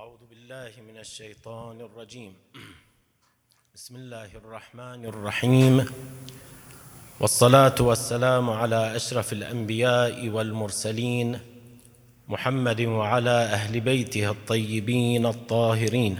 أعوذ 0.00 0.24
بالله 0.30 0.72
من 0.88 0.96
الشيطان 0.98 1.80
الرجيم. 1.80 2.32
بسم 3.74 3.96
الله 3.96 4.30
الرحمن 4.36 5.04
الرحيم. 5.04 5.74
والصلاة 7.20 7.74
والسلام 7.80 8.50
على 8.50 8.96
أشرف 8.96 9.32
الأنبياء 9.32 10.28
والمرسلين 10.28 11.40
محمد 12.28 12.80
وعلى 12.80 13.30
أهل 13.30 13.80
بيته 13.80 14.30
الطيبين 14.30 15.26
الطاهرين. 15.26 16.14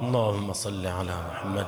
اللهم 0.00 0.52
صل 0.52 0.86
على 0.86 1.16
محمد. 1.28 1.66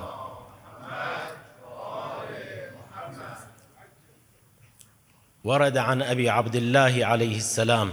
ورد 5.44 5.76
عن 5.76 6.02
أبي 6.02 6.28
عبد 6.30 6.56
الله 6.56 7.06
عليه 7.06 7.36
السلام 7.36 7.92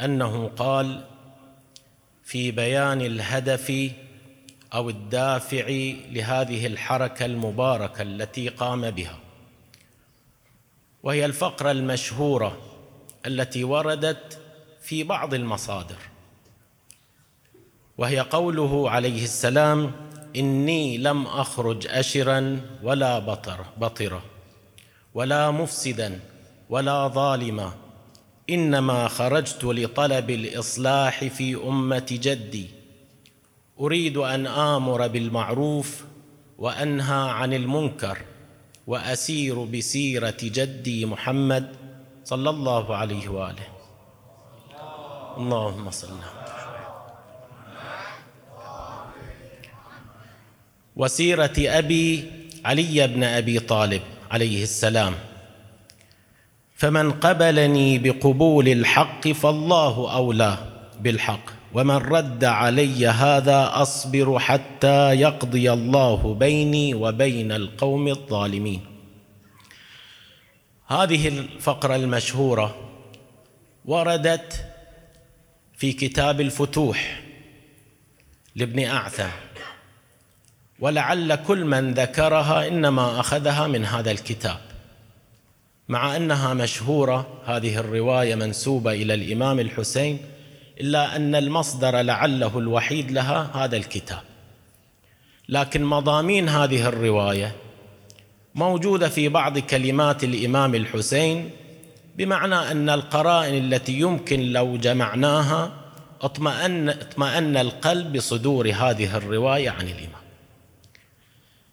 أنه 0.00 0.48
قال 0.48 1.15
في 2.26 2.50
بيان 2.50 3.00
الهدف 3.00 3.92
أو 4.74 4.90
الدافع 4.90 5.66
لهذه 6.10 6.66
الحركة 6.66 7.26
المباركة 7.26 8.02
التي 8.02 8.48
قام 8.48 8.90
بها. 8.90 9.18
وهي 11.02 11.26
الفقرة 11.26 11.70
المشهورة 11.70 12.58
التي 13.26 13.64
وردت 13.64 14.38
في 14.82 15.02
بعض 15.02 15.34
المصادر. 15.34 15.96
وهي 17.98 18.20
قوله 18.20 18.90
عليه 18.90 19.24
السلام 19.24 19.92
إني 20.36 20.98
لم 20.98 21.26
أخرج 21.26 21.86
اشرا 21.86 22.60
ولا 22.82 23.18
بطر 23.18 23.64
بطرا 23.76 24.22
ولا 25.14 25.50
مفسدا 25.50 26.20
ولا 26.68 27.08
ظالما. 27.08 27.85
إنما 28.50 29.08
خرجت 29.08 29.64
لطلب 29.64 30.30
الإصلاح 30.30 31.24
في 31.24 31.54
أمة 31.56 32.06
جدي. 32.10 32.66
أريد 33.80 34.16
أن 34.16 34.46
آمر 34.46 35.06
بالمعروف 35.06 36.04
وأنهى 36.58 37.30
عن 37.30 37.54
المنكر 37.54 38.18
وأسير 38.86 39.64
بسيرة 39.64 40.36
جدي 40.42 41.06
محمد 41.06 41.76
صلى 42.24 42.50
الله 42.50 42.96
عليه 42.96 43.28
وآله. 43.28 43.68
اللهم 45.36 45.90
صل 45.90 46.08
وسيرة 50.96 51.52
أبي 51.58 52.30
علي 52.64 53.06
بن 53.06 53.24
أبي 53.24 53.58
طالب 53.58 54.02
عليه 54.30 54.62
السلام. 54.62 55.14
فمن 56.76 57.12
قبلني 57.12 57.98
بقبول 57.98 58.68
الحق 58.68 59.28
فالله 59.28 60.14
أولى 60.14 60.58
بالحق. 61.00 61.56
ومن 61.74 61.96
رد 61.96 62.44
علي 62.44 63.06
هذا 63.06 63.70
أصبر 63.72 64.38
حتى 64.38 65.14
يقضي 65.14 65.72
الله 65.72 66.34
بيني 66.34 66.94
وبين 66.94 67.52
القوم 67.52 68.08
الظالمين. 68.08 68.80
هذه 70.86 71.28
الفقرة 71.28 71.96
المشهورة 71.96 72.76
وردت 73.84 74.66
في 75.76 75.92
كتاب 75.92 76.40
الفتوح 76.40 77.20
لابن 78.56 78.84
أعثم. 78.84 79.28
ولعل 80.80 81.34
كل 81.34 81.64
من 81.64 81.94
ذكرها 81.94 82.68
إنما 82.68 83.20
أخذها 83.20 83.66
من 83.66 83.84
هذا 83.84 84.10
الكتاب. 84.10 84.65
مع 85.88 86.16
أنها 86.16 86.54
مشهورة 86.54 87.26
هذه 87.44 87.78
الرواية 87.78 88.34
منسوبة 88.34 88.92
إلى 88.92 89.14
الإمام 89.14 89.60
الحسين 89.60 90.18
إلا 90.80 91.16
أن 91.16 91.34
المصدر 91.34 92.00
لعله 92.00 92.58
الوحيد 92.58 93.10
لها 93.10 93.50
هذا 93.54 93.76
الكتاب. 93.76 94.20
لكن 95.48 95.84
مضامين 95.84 96.48
هذه 96.48 96.88
الرواية 96.88 97.52
موجودة 98.54 99.08
في 99.08 99.28
بعض 99.28 99.58
كلمات 99.58 100.24
الإمام 100.24 100.74
الحسين 100.74 101.50
بمعنى 102.16 102.54
أن 102.54 102.90
القرائن 102.90 103.64
التي 103.64 103.92
يمكن 103.92 104.40
لو 104.40 104.76
جمعناها 104.76 105.72
اطمأن 106.22 106.88
اطمأن 106.88 107.56
القلب 107.56 108.16
بصدور 108.16 108.68
هذه 108.68 109.16
الرواية 109.16 109.70
عن 109.70 109.86
الإمام. 109.86 110.26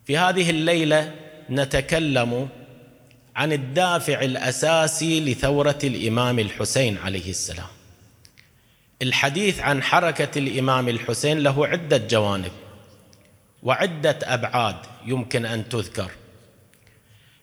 في 0.06 0.18
هذه 0.18 0.50
الليلة 0.50 1.12
نتكلم 1.50 2.50
عن 3.36 3.54
الدافع 3.54 4.22
الأساسي 4.22 5.20
لثورة 5.20 5.80
الإمام 5.84 6.40
الحسين 6.40 6.98
عليه 6.98 7.30
السلام. 7.30 7.68
الحديث 9.02 9.60
عن 9.60 9.84
حركة 9.84 10.40
الإمام 10.40 10.90
الحسين 10.90 11.40
له 11.40 11.68
عدة 11.68 11.98
جوانب 11.98 12.52
وعدة 13.64 14.20
أبعاد 14.24 14.76
يمكن 15.06 15.46
أن 15.46 15.70
تذكر. 15.70 16.12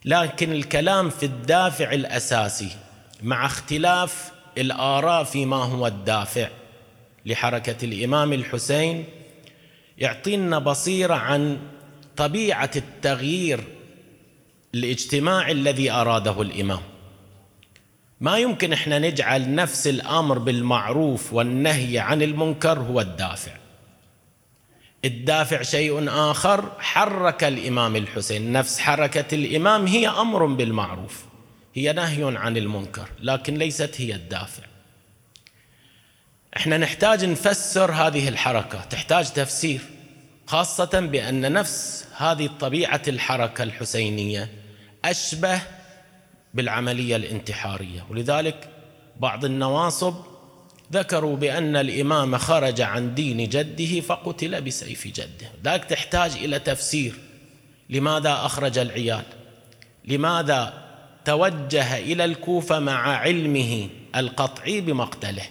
لكن 0.04 0.52
الكلام 0.52 1.10
في 1.10 1.26
الدافع 1.26 1.92
الأساسي 1.92 2.70
مع 3.22 3.46
اختلاف 3.46 4.32
الآراء 4.58 5.24
فيما 5.24 5.56
هو 5.56 5.86
الدافع 5.86 6.48
لحركة 7.26 7.84
الإمام 7.84 8.32
الحسين 8.32 9.04
يعطينا 9.98 10.58
بصيرة 10.58 11.14
عن 11.14 11.58
طبيعة 12.16 12.70
التغيير 12.76 13.60
الاجتماعي 14.74 15.52
الذي 15.52 15.90
أراده 15.90 16.42
الإمام. 16.42 16.80
ما 18.20 18.38
يمكن 18.38 18.72
إحنا 18.72 18.98
نجعل 18.98 19.54
نفس 19.54 19.86
الأمر 19.86 20.38
بالمعروف 20.38 21.32
والنهي 21.32 21.98
عن 21.98 22.22
المنكر 22.22 22.78
هو 22.78 23.00
الدافع. 23.00 23.52
الدافع 25.04 25.62
شيء 25.62 26.08
آخر 26.08 26.72
حرك 26.78 27.44
الإمام 27.44 27.96
الحسين. 27.96 28.52
نفس 28.52 28.78
حركة 28.78 29.34
الإمام 29.34 29.86
هي 29.86 30.08
أمر 30.08 30.46
بالمعروف. 30.46 31.24
هي 31.74 31.92
نهي 31.92 32.36
عن 32.36 32.56
المنكر 32.56 33.08
لكن 33.22 33.54
ليست 33.54 34.00
هي 34.00 34.14
الدافع. 34.14 34.62
إحنا 36.56 36.78
نحتاج 36.78 37.24
نفسر 37.24 37.92
هذه 37.92 38.28
الحركة. 38.28 38.80
تحتاج 38.84 39.30
تفسير 39.30 39.80
خاصة 40.46 41.00
بأن 41.00 41.52
نفس 41.52 42.06
هذه 42.16 42.50
طبيعة 42.60 43.02
الحركة 43.08 43.62
الحسينية. 43.62 44.59
أشبه 45.04 45.60
بالعملية 46.54 47.16
الانتحارية. 47.16 48.06
ولذلك 48.10 48.68
بعض 49.20 49.44
النواصب 49.44 50.14
ذكروا 50.92 51.36
بأن 51.36 51.76
الإمام 51.76 52.36
خرج 52.36 52.80
عن 52.80 53.14
دين 53.14 53.48
جده 53.48 54.00
فقتل 54.00 54.62
بسيف 54.62 55.06
جده. 55.06 55.50
ذلك 55.64 55.84
تحتاج 55.84 56.32
إلى 56.32 56.58
تفسير. 56.58 57.14
لماذا 57.90 58.32
أخرج 58.32 58.78
العيال؟ 58.78 59.24
لماذا 60.04 60.90
توجه 61.24 61.98
إلى 61.98 62.24
الكوفة 62.24 62.78
مع 62.78 63.16
علمه 63.16 63.88
القطعي 64.16 64.80
بمقتله؟ 64.80 65.46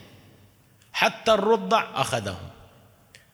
حتى 0.93 1.33
الرضع 1.33 1.85
أخذهم. 1.95 2.49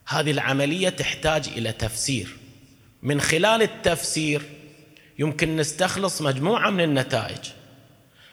هذه 0.07 0.31
العملية 0.31 0.89
تحتاج 0.89 1.47
إلى 1.47 1.71
تفسير. 1.71 2.37
من 3.01 3.21
خلال 3.21 3.61
التفسير 3.61 4.41
يمكن 5.19 5.55
نستخلص 5.55 6.21
مجموعة 6.21 6.69
من 6.69 6.83
النتائج. 6.83 7.51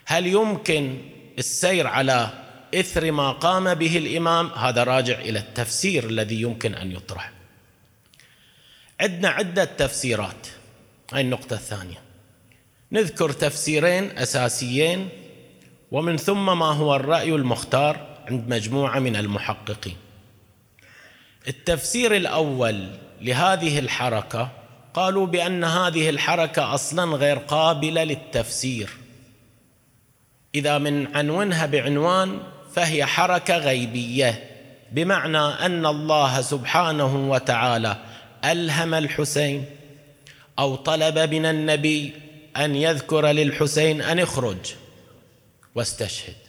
هل 0.05 0.27
يمكن 0.27 0.97
السير 1.37 1.87
على 1.87 2.29
إثر 2.75 3.11
ما 3.11 3.31
قام 3.31 3.73
به 3.73 3.97
الإمام؟ 3.97 4.47
هذا 4.47 4.83
راجع 4.83 5.19
إلى 5.19 5.39
التفسير 5.39 6.09
الذي 6.09 6.41
يمكن 6.41 6.75
أن 6.75 6.91
يطرح 6.91 7.31
عندنا 9.01 9.29
عدة 9.29 9.65
تفسيرات. 9.65 10.47
هاي 11.13 11.21
النقطة 11.21 11.53
الثانية. 11.53 11.97
نذكر 12.91 13.31
تفسيرين 13.31 14.17
أساسيين 14.17 15.09
ومن 15.91 16.17
ثم 16.17 16.59
ما 16.59 16.65
هو 16.65 16.95
الرأي 16.95 17.35
المختار 17.35 18.17
عند 18.29 18.49
مجموعة 18.49 18.99
من 18.99 19.15
المحققين. 19.15 19.95
التفسير 21.47 22.15
الأول 22.15 22.89
لهذه 23.21 23.79
الحركة 23.79 24.51
قالوا 24.93 25.27
بأن 25.27 25.63
هذه 25.63 26.09
الحركة 26.09 26.73
أصلا 26.73 27.15
غير 27.15 27.37
قابلة 27.37 28.03
للتفسير. 28.03 28.89
إذا 30.55 30.77
من 30.77 31.15
عنونها 31.15 31.65
بعنوان 31.65 32.39
فهي 32.73 33.05
حركة 33.05 33.57
غيبية 33.57 34.49
بمعنى 34.91 35.37
أن 35.37 35.85
الله 35.85 36.41
سبحانه 36.41 37.29
وتعالى 37.29 37.97
ألهم 38.45 38.93
الحسين 38.93 39.65
أو 40.59 40.75
طلب 40.75 41.19
من 41.19 41.45
النبي 41.45 42.13
أن 42.57 42.75
يذكر 42.75 43.27
للحسين 43.27 44.01
أن 44.01 44.19
اخرج 44.19 44.73
واستشهد. 45.75 46.42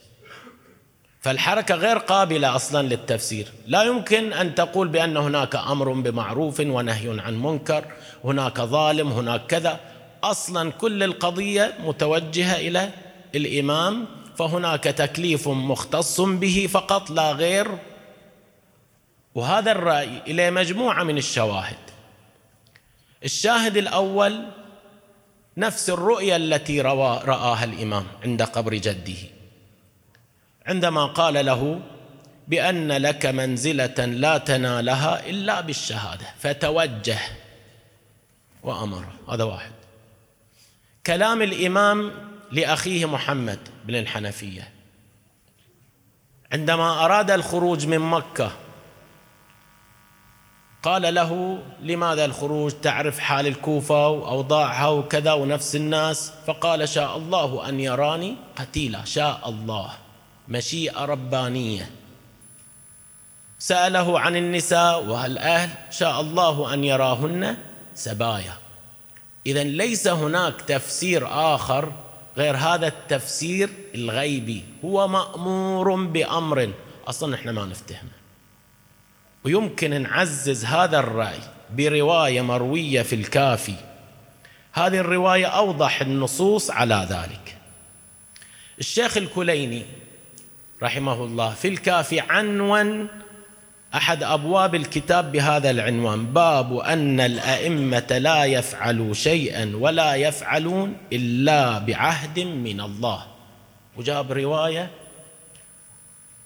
فالحركة 1.25 1.75
غير 1.75 1.99
قابلة 1.99 2.57
أصلا 2.57 2.87
للتفسير. 2.87 3.49
لا 3.67 3.83
يمكن 3.83 4.33
أن 4.33 4.55
تقول 4.55 4.89
بأن 4.89 5.17
هناك 5.17 5.57
أمر 5.57 5.93
بمعروف 5.93 6.61
ونهي 6.61 7.21
عن 7.21 7.43
منكر 7.43 7.85
هناك 8.25 8.61
ظالم 8.61 9.13
هناك 9.13 9.47
كذا. 9.47 9.81
أصلا 10.25 10.71
كل 10.71 11.03
القضية 11.03 11.75
متوجهة 11.85 12.57
إلى 12.57 12.91
الإمام 13.35 14.07
فهناك 14.37 14.85
تكليف 14.85 15.49
مختص 15.49 16.21
به 16.21 16.69
فقط 16.71 17.11
لا 17.11 17.33
غير. 17.33 17.79
وهذا 19.35 19.73
الرأي 19.73 20.23
إلى 20.27 20.51
مجموعة 20.51 21.03
من 21.03 21.19
الشواهد. 21.19 21.85
الشاهد 23.25 23.77
الأول 23.77 24.45
نفس 25.57 25.91
الرؤيا 25.91 26.37
التي 26.37 26.81
رآها 26.81 27.65
الإمام 27.65 28.07
عند 28.25 28.43
قبر 28.43 28.75
جده. 28.75 29.34
عندما 30.67 31.07
قال 31.07 31.47
له 31.47 31.81
بأن 32.49 32.93
لك 32.93 33.27
منزلة 33.27 34.05
لا 34.05 34.39
تنالها 34.39 35.27
إلا 35.27 35.61
بالشهادة 35.61 36.27
فتوجه 36.39 37.19
وأمر. 38.63 39.05
هذا 39.29 39.45
واحد. 39.45 39.73
كلام 41.07 41.43
الإمام 41.43 42.13
لأخيه 42.53 43.07
محمد 43.07 43.59
بن 43.85 43.95
الحنفية. 43.95 44.69
عندما 46.53 47.05
أراد 47.05 47.31
الخروج 47.31 47.87
من 47.87 47.99
مكة 47.99 48.53
قال 50.83 51.15
له 51.15 51.63
لماذا 51.81 52.25
الخروج؟ 52.25 52.73
تعرف 52.83 53.19
حال 53.19 53.47
الكوفة 53.47 54.09
وأوضاعها 54.09 54.89
وكذا 54.89 55.33
ونفس 55.33 55.77
الناس؟ 55.77 56.33
فقال 56.47 56.89
شاء 56.89 57.17
الله 57.17 57.69
أن 57.69 57.81
يراني 57.81 58.37
قتيلا 58.57 59.05
شاء 59.05 59.49
الله. 59.49 60.04
مشيئة 60.49 61.05
ربانية. 61.05 61.91
سأله 63.59 64.21
عن 64.21 64.37
النساء 64.37 65.05
والأهل 65.05 65.71
شاء 65.91 66.21
الله 66.21 66.75
أن 66.75 66.85
يراهن 66.85 67.57
سبايا. 67.95 68.57
إذا 69.47 69.65
ليس 69.65 70.09
هناك 70.09 70.61
تفسير 70.61 71.29
آخر 71.55 71.93
غير 72.37 72.57
هذا 72.57 72.87
التفسير 72.87 73.71
الغيبي. 73.95 74.65
هو 74.85 75.09
مأمور 75.09 76.05
بأمر. 76.05 76.73
أصلا 77.07 77.35
إحنا 77.35 77.53
ما 77.53 77.65
نفتهمه 77.65 78.11
ويمكن 79.45 80.03
نعزز 80.03 80.65
هذا 80.65 80.99
الرأي 80.99 81.41
برواية 81.71 82.41
مروية 82.41 83.03
في 83.03 83.15
الكافي. 83.15 83.75
هذه 84.73 84.99
الرواية 84.99 85.47
أوضح 85.47 86.01
النصوص 86.01 86.71
على 86.71 87.07
ذلك. 87.11 87.57
الشيخ 88.79 89.17
الكليني 89.17 89.87
رحمه 90.85 91.25
الله 91.25 91.51
في 91.51 91.69
الكافي 91.69 92.21
عنون 92.21 93.09
أحد 93.95 94.23
أبواب 94.23 94.75
الكتاب 94.75 95.33
بهذا 95.33 95.71
العنوان 95.71 96.27
باب 96.27 96.77
أن 96.79 97.21
الأئمة 97.21 98.19
لا 98.19 98.45
يفعلوا 98.45 99.15
شيئا 99.15 99.73
ولا 99.77 100.15
يفعلون 100.15 100.97
إلا 101.13 101.79
بعهد 101.79 102.39
من 102.39 102.81
الله. 102.81 103.27
وجاب 103.97 104.33
رواية 104.33 104.91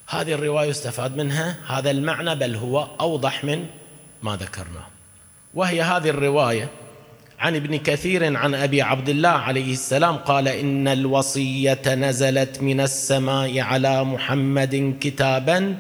هذه 0.08 0.32
الرواية 0.32 0.68
يستفاد 0.68 1.16
منها 1.16 1.56
هذا 1.66 1.90
المعنى 1.90 2.34
بل 2.34 2.56
هو 2.56 2.88
أوضح 3.00 3.44
من 3.44 3.66
ما 4.22 4.36
ذكرناه. 4.36 4.86
وهي 5.54 5.82
هذه 5.82 6.10
الرواية 6.10 6.68
عن 7.38 7.56
ابن 7.56 7.78
كثير 7.78 8.36
عن 8.36 8.54
أبي 8.54 8.82
عبد 8.82 9.08
الله 9.08 9.28
عليه 9.28 9.72
السلام 9.72 10.16
قال 10.16 10.48
إن 10.48 10.88
الوصية 10.88 11.82
نزلت 11.86 12.62
من 12.62 12.80
السماء 12.80 13.60
على 13.60 14.04
محمد 14.04 14.96
كتابا 15.00 15.76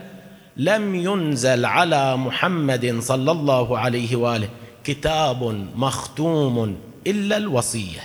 لم 0.56 0.94
ينزل 0.94 1.64
على 1.64 2.16
محمد 2.16 2.98
صلى 3.00 3.30
الله 3.30 3.78
عليه 3.78 4.16
وآله. 4.16 4.48
كتاب 4.84 5.66
مختوم 5.76 6.76
إلا 7.06 7.36
الوصية. 7.36 8.00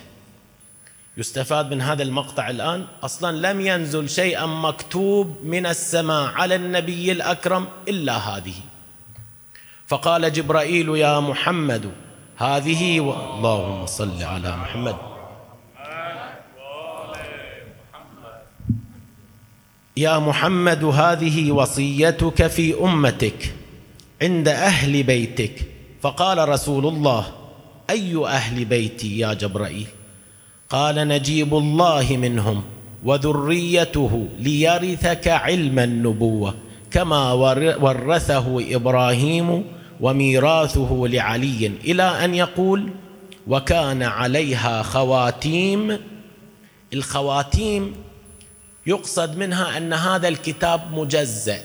يستفاد 1.18 1.74
من 1.74 1.82
هذا 1.82 2.04
المقطع 2.04 2.50
الآن؟ 2.50 2.86
أصلا 3.04 3.54
لم 3.54 3.62
ينزل 3.62 4.10
شيئا 4.10 4.46
مكتوب 4.46 5.38
من 5.44 5.66
السماء 5.66 6.34
على 6.34 6.56
النبي 6.56 7.12
الأكرم 7.12 7.68
إلا 7.88 8.18
هذه. 8.18 8.56
فقال 9.88 10.34
جبرائيل 10.34 10.90
يا 10.90 11.20
محمد 11.20 11.92
هذه 12.38 13.00
و... 13.00 13.14
اللهم 13.14 13.86
صل 13.86 14.24
على 14.24 14.58
محمد. 14.58 14.96
يا 19.98 20.20
محمد 20.20 20.84
هذه 20.84 21.52
وصيتك 21.52 22.48
في 22.48 22.74
أمتك 22.84 23.54
عند 24.22 24.48
أهل 24.48 25.04
بيتك. 25.04 25.56
فقال 26.02 26.50
رسول 26.50 26.86
الله 26.86 27.26
أي 27.90 28.26
أهل 28.26 28.66
بيتي 28.66 29.20
يا 29.20 29.34
جبرائيل؟ 29.34 29.88
قال 30.70 31.08
نجيب 31.08 31.54
الله 31.54 32.18
منهم 32.18 32.64
وذريته 33.04 34.28
ليرثك 34.40 35.28
علم 35.28 35.80
النبوة 35.80 36.54
كما 36.92 37.32
ورثه 37.84 38.76
إبراهيم 38.76 39.64
وميراثه 40.02 41.04
لعلي 41.08 41.68
إلى 41.68 42.04
أن 42.04 42.36
يقول 42.36 42.90
وكان 43.48 44.04
عليها 44.04 44.82
خواتيم. 44.84 46.00
الخواتيم 46.94 47.96
يقصد 48.86 49.38
منها 49.38 49.78
أن 49.78 49.94
هذا 49.94 50.28
الكتاب 50.28 50.92
مجزأ 50.94 51.64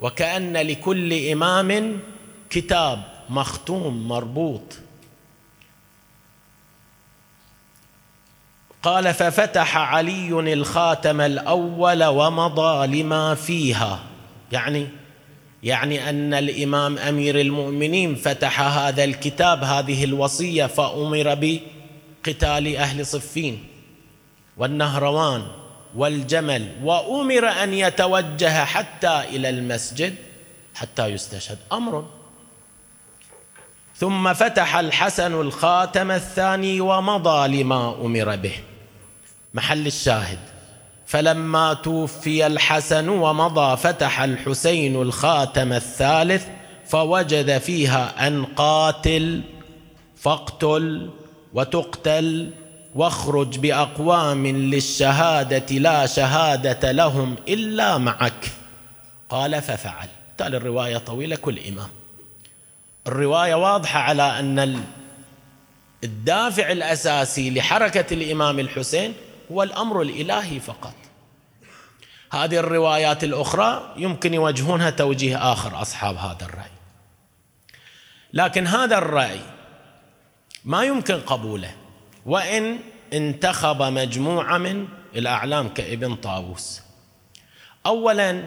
وكأن 0.00 0.56
لكل 0.56 1.28
إمام 1.30 2.00
كتاب 2.50 3.02
مختوم 3.30 4.08
مربوط. 4.08 4.78
قال 8.82 9.14
ففتح 9.14 9.76
علي 9.76 10.52
الخاتم 10.52 11.20
الأول 11.20 12.04
ومضى 12.04 13.02
لما 13.02 13.34
فيها. 13.34 14.00
يعني 14.52 14.88
يعني 15.64 16.08
أن 16.10 16.34
الإمام 16.34 16.98
أمير 16.98 17.40
المؤمنين 17.40 18.14
فتح 18.14 18.60
هذا 18.60 19.04
الكتاب 19.04 19.64
هذه 19.64 20.04
الوصية 20.04 20.66
فأمر 20.66 21.34
بقتال 21.34 22.76
أهل 22.76 23.06
صفين 23.06 23.64
والنهروان 24.56 25.46
والجمل 25.94 26.68
وأمر 26.82 27.48
أن 27.48 27.74
يتوجه 27.74 28.64
حتى 28.64 29.20
إلى 29.20 29.48
المسجد 29.48 30.14
حتى 30.74 31.06
يستشهد. 31.06 31.58
أمر. 31.72 32.06
ثم 33.96 34.32
فتح 34.32 34.76
الحسن 34.76 35.40
الخاتم 35.40 36.10
الثاني 36.10 36.80
ومضى 36.80 37.62
لما 37.62 37.94
أمر 38.04 38.36
به. 38.36 38.54
محل 39.54 39.86
الشاهد. 39.86 40.38
فلما 41.14 41.74
توفي 41.74 42.46
الحسن 42.46 43.08
ومضى 43.08 43.76
فتح 43.76 44.20
الحسين 44.20 45.02
الخاتم 45.02 45.72
الثالث 45.72 46.46
فوجد 46.86 47.58
فيها 47.58 48.26
أن 48.26 48.44
قاتل 48.44 49.42
فاقتل 50.16 51.10
وتقتل 51.52 52.50
واخرج 52.94 53.58
بأقوام 53.58 54.46
للشهادة 54.46 55.78
لا 55.78 56.06
شهادة 56.06 56.92
لهم 56.92 57.36
إلا 57.48 57.98
معك. 57.98 58.50
قال 59.28 59.62
ففعل. 59.62 60.08
تالي 60.38 60.56
الرواية 60.56 60.98
طويلة 60.98 61.36
كل 61.36 61.58
إمام. 61.68 61.88
الرواية 63.06 63.54
واضحة 63.54 64.00
على 64.00 64.38
أن 64.38 64.80
الدافع 66.04 66.72
الأساسي 66.72 67.50
لحركة 67.50 68.14
الإمام 68.14 68.58
الحسين 68.58 69.12
هو 69.52 69.62
الأمر 69.62 70.02
الإلهي 70.02 70.60
فقط. 70.60 70.94
هذه 72.34 72.56
الروايات 72.56 73.24
الأخرى 73.24 73.94
يمكن 73.96 74.34
يوجهونها 74.34 74.90
توجيه 74.90 75.52
آخر 75.52 75.82
أصحاب 75.82 76.16
هذا 76.16 76.42
الرأي. 76.42 76.74
لكن 78.32 78.66
هذا 78.66 78.98
الرأي 78.98 79.40
ما 80.64 80.84
يمكن 80.84 81.20
قبوله. 81.20 81.70
وإن 82.26 82.78
انتخب 83.12 83.82
مجموعة 83.82 84.58
من 84.58 84.88
الأعلام 85.16 85.68
كابن 85.68 86.14
طاووس. 86.14 86.80
أولا 87.86 88.42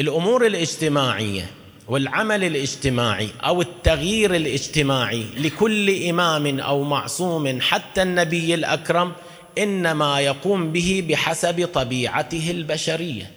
الأمور 0.00 0.46
الاجتماعية 0.46 1.50
والعمل 1.88 2.44
الاجتماعي 2.44 3.28
أو 3.44 3.62
التغيير 3.62 4.34
الاجتماعي 4.34 5.26
لكل 5.36 6.08
إمام 6.08 6.60
أو 6.60 6.82
معصوم 6.82 7.60
حتى 7.60 8.02
النبي 8.02 8.54
الأكرم 8.54 9.12
إنما 9.58 10.20
يقوم 10.20 10.72
به 10.72 11.06
بحسب 11.08 11.68
طبيعته 11.74 12.50
البشرية. 12.50 13.30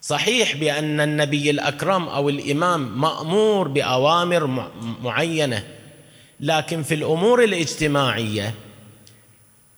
صحيح 0.00 0.56
بأن 0.56 1.00
النبي 1.00 1.50
الأكرم 1.50 2.08
أو 2.08 2.28
الإمام 2.28 3.00
مأمور 3.00 3.68
بأوامر 3.68 4.70
معينة 5.02 5.64
لكن 6.40 6.82
في 6.82 6.94
الأمور 6.94 7.44
الاجتماعية 7.44 8.54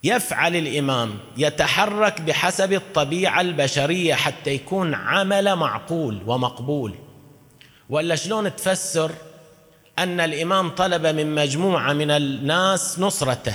يفعل 0.05 0.57
الإمام 0.57 1.15
يتحرك 1.37 2.21
بحسب 2.21 2.73
الطبيعة 2.73 3.41
البشرية 3.41 4.15
حتى 4.15 4.51
يكون 4.51 4.95
عمل 4.95 5.57
معقول 5.57 6.23
ومقبول. 6.27 6.95
ولا 7.91 8.17
شلون 8.17 8.57
تفسر 8.57 9.13
أن 9.99 10.21
الإمام 10.21 10.69
طلب 10.69 11.07
من 11.07 11.35
مجموعة 11.35 11.93
من 11.93 12.11
الناس 12.11 12.99
نصرته؟ 12.99 13.55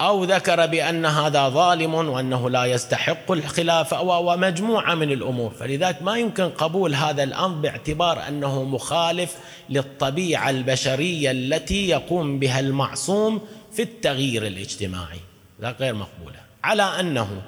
أو 0.00 0.24
ذكر 0.24 0.66
بأن 0.66 1.06
هذا 1.06 1.48
ظالم 1.48 1.94
وأنه 1.94 2.50
لا 2.50 2.64
يستحق 2.64 3.32
الخلافة 3.32 4.00
ومجموعة 4.00 4.94
من 4.94 5.12
الأمور. 5.12 5.50
فلذلك 5.50 6.02
ما 6.02 6.16
يمكن 6.16 6.50
قبول 6.50 6.94
هذا 6.94 7.22
الأمر 7.22 7.56
باعتبار 7.56 8.28
أنه 8.28 8.64
مخالف 8.64 9.36
للطبيعة 9.70 10.50
البشرية 10.50 11.30
التي 11.30 11.88
يقوم 11.88 12.38
بها 12.38 12.60
المعصوم 12.60 13.40
في 13.72 13.82
التغيير 13.82 14.46
الاجتماعي. 14.46 15.20
لا 15.60 15.70
غير 15.70 15.94
مقبولة. 15.94 16.40
على 16.64 16.82
أنه 16.82 17.42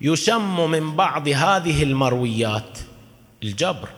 يشم 0.00 0.70
من 0.70 0.96
بعض 0.96 1.28
هذه 1.28 1.82
المرويات 1.82 2.78
الجبر. 3.42 3.88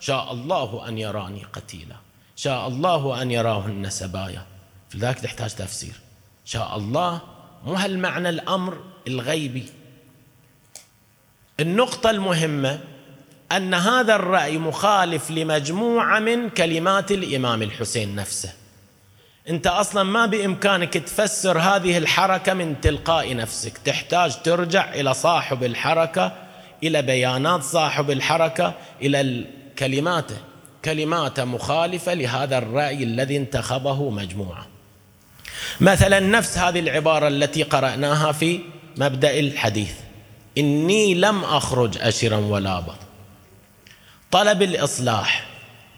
شاء 0.00 0.32
الله 0.32 0.88
أن 0.88 0.98
يراني 0.98 1.44
قتيلا. 1.52 1.96
شاء 2.36 2.68
الله 2.68 3.22
أن 3.22 3.30
يراهن 3.30 3.90
سبايا. 3.90 4.42
فلذلك 4.90 5.18
تحتاج 5.18 5.50
تفسير. 5.50 6.03
شاء 6.44 6.76
الله 6.76 7.20
مو 7.64 7.74
هالمعنى 7.74 8.28
الأمر 8.28 8.78
الغيبي. 9.08 9.64
النقطة 11.60 12.10
المهمة 12.10 12.80
أن 13.52 13.74
هذا 13.74 14.14
الرأي 14.16 14.58
مخالف 14.58 15.30
لمجموعة 15.30 16.18
من 16.18 16.50
كلمات 16.50 17.12
الإمام 17.12 17.62
الحسين 17.62 18.14
نفسه. 18.14 18.52
أنت 19.48 19.66
أصلا 19.66 20.02
ما 20.02 20.26
بإمكانك 20.26 20.94
تفسر 20.94 21.58
هذه 21.58 21.98
الحركة 21.98 22.54
من 22.54 22.80
تلقاء 22.80 23.36
نفسك. 23.36 23.78
تحتاج 23.78 24.42
ترجع 24.42 24.94
إلى 24.94 25.14
صاحب 25.14 25.64
الحركة 25.64 26.32
إلى 26.82 27.02
بيانات 27.02 27.62
صاحب 27.62 28.10
الحركة 28.10 28.74
إلى 29.02 29.46
كلماته 29.78 30.36
كلماته 30.84 31.44
مخالفة 31.44 32.14
لهذا 32.14 32.58
الرأي 32.58 33.02
الذي 33.02 33.36
انتخبه 33.36 34.10
مجموعة. 34.10 34.73
مثلا 35.80 36.20
نفس 36.20 36.58
هذه 36.58 36.80
العبارة 36.80 37.28
التي 37.28 37.62
قرأناها 37.62 38.32
في 38.32 38.60
مبدأ 38.96 39.38
الحديث. 39.38 39.92
إني 40.58 41.14
لم 41.14 41.44
أخرج 41.44 41.98
أشرا 42.00 42.36
ولا 42.36 42.80
بط 42.80 42.98
طلب 44.30 44.62
الإصلاح 44.62 45.46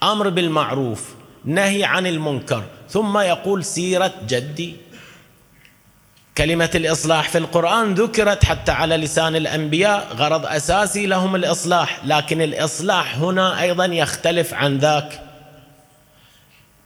أمر 0.02 0.28
بالمعروف 0.28 1.14
نهي 1.44 1.85
عن 1.85 2.06
المنكر 2.06 2.64
ثم 2.90 3.18
يقول 3.18 3.64
سيرة 3.64 4.12
جدي. 4.28 4.76
كلمة 6.38 6.70
الإصلاح 6.75 7.28
في 7.28 7.38
القرآن 7.38 7.94
ذكرت 7.94 8.44
حتى 8.44 8.73
على 8.73 8.96
لسان 8.96 9.37
الأنبياء 9.37 10.08
غرض 10.16 10.46
أساسي 10.46 11.06
لهم 11.06 11.37
الإصلاح 11.37 12.00
لكن 12.04 12.42
الإصلاح 12.42 13.16
هنا 13.16 13.62
أيضا 13.62 13.85
يختلف 13.85 14.54
عن 14.54 14.78
ذاك. 14.78 15.25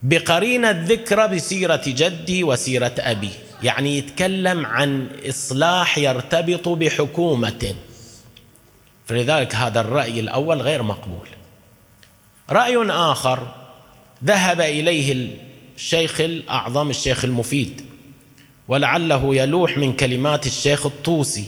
بقرينة 0.03 0.71
ذكر 0.71 1.27
بسيرة 1.27 1.83
جدي 1.87 2.45
وسيرة 2.45 2.95
أبي. 2.99 3.31
يعني 3.63 3.99
يتكلم 3.99 4.67
عن 4.67 5.09
إصلاح 5.29 5.99
يرتبط 5.99 6.69
بحكومة. 6.69 7.75
فلذلك 9.07 9.55
هذا 9.55 9.81
الرأي 9.81 10.21
الأول 10.21 10.61
غير 10.63 10.83
مقبول. 10.83 11.29
رأي 12.51 12.91
آخر 12.91 13.55
ذهب 14.25 14.61
إليه 14.61 15.37
الشيخ 15.77 16.21
الأعظم 16.21 16.91
الشيخ 16.91 17.25
المفيد 17.25 17.81
ولعله 18.69 19.35
يلوح 19.35 19.79
من 19.79 19.93
كلمات 19.93 20.47
الشيخ 20.47 20.87
الطوسي. 20.87 21.45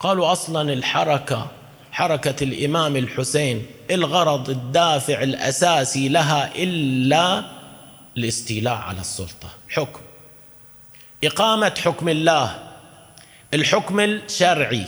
قالوا 0.00 0.32
أصلا 0.32 0.72
الحركة 0.72 1.50
حركة 1.92 2.44
الإمام 2.44 2.96
الحسين 2.96 3.66
الغرض 3.90 4.50
الدافع 4.50 5.22
الأساسي 5.22 6.08
لها 6.08 6.56
إلا 6.56 7.44
الاستيلاء 8.16 8.74
على 8.74 9.00
السلطة. 9.00 9.48
حكم. 9.68 10.00
إقامة 11.24 11.74
حكم 11.84 12.08
الله. 12.08 12.58
الحكم 13.54 14.00
الشرعي. 14.00 14.84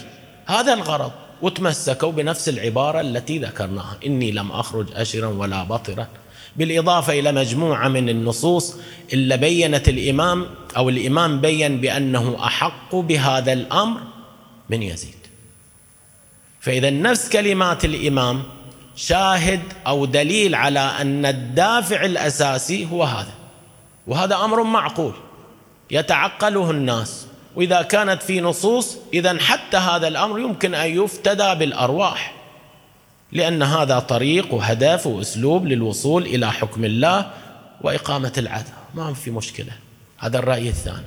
هذا 0.47 0.75
الغرض. 0.75 1.13
وتمسكوا 1.43 2.13
بنفس 2.13 2.49
العبارة 2.49 3.01
التي 3.01 3.39
ذكرناها. 3.39 3.99
إني 4.07 4.33
لم 4.33 4.53
أخرج 4.53 4.87
أشرا 4.95 5.27
ولا 5.27 5.63
بطرا. 5.63 6.09
بالإضافة 6.57 7.13
إلى 7.13 7.33
مجموعة 7.33 7.89
من 7.89 8.09
النصوص 8.09 8.77
اللي 9.13 9.37
بينت 9.37 9.89
الإمام 9.89 10.47
أو 10.77 10.89
الإمام 10.89 11.41
بين 11.41 11.81
بأنه 11.81 12.37
أحق 12.45 12.95
بهذا 12.97 13.53
الأمر 13.53 14.01
من 14.71 14.83
يزيد. 14.83 15.24
فإذا 16.65 16.91
نفس 16.91 17.29
كلمات 17.29 17.85
الإمام 17.85 18.43
شاهد 18.97 19.61
أو 19.87 20.05
دليل 20.05 20.55
على 20.55 20.81
أن 20.81 21.27
الدافع 21.27 22.05
الأساسي 22.05 22.89
هو 22.93 23.05
هذا. 23.05 23.33
وهذا 24.07 24.37
أمر 24.37 24.63
معقول. 24.63 25.13
يتعقله 25.91 26.71
الناس. 26.71 27.27
وإذا 27.57 27.83
كانت 27.83 28.23
في 28.23 28.41
نصوص 28.41 28.97
إذا 29.15 29.39
حتى 29.39 29.77
هذا 29.77 30.09
الأمر 30.09 30.39
يمكن 30.39 30.75
أن 30.75 31.05
يفتدى 31.05 31.55
بالأرواح. 31.55 32.35
لأن 33.33 33.63
هذا 33.63 33.99
طريق 33.99 34.55
وهدف 34.55 35.07
وأسلوب 35.07 35.67
للوصول 35.67 36.23
إلى 36.23 36.53
حكم 36.53 36.85
الله 36.85 37.31
وإقامة 37.81 38.33
العدل. 38.39 38.73
ما 38.95 39.15
في 39.15 39.31
مشكلة؟ 39.31 39.73
هذا 40.19 40.39
الرأي 40.39 40.69
الثاني. 40.69 41.07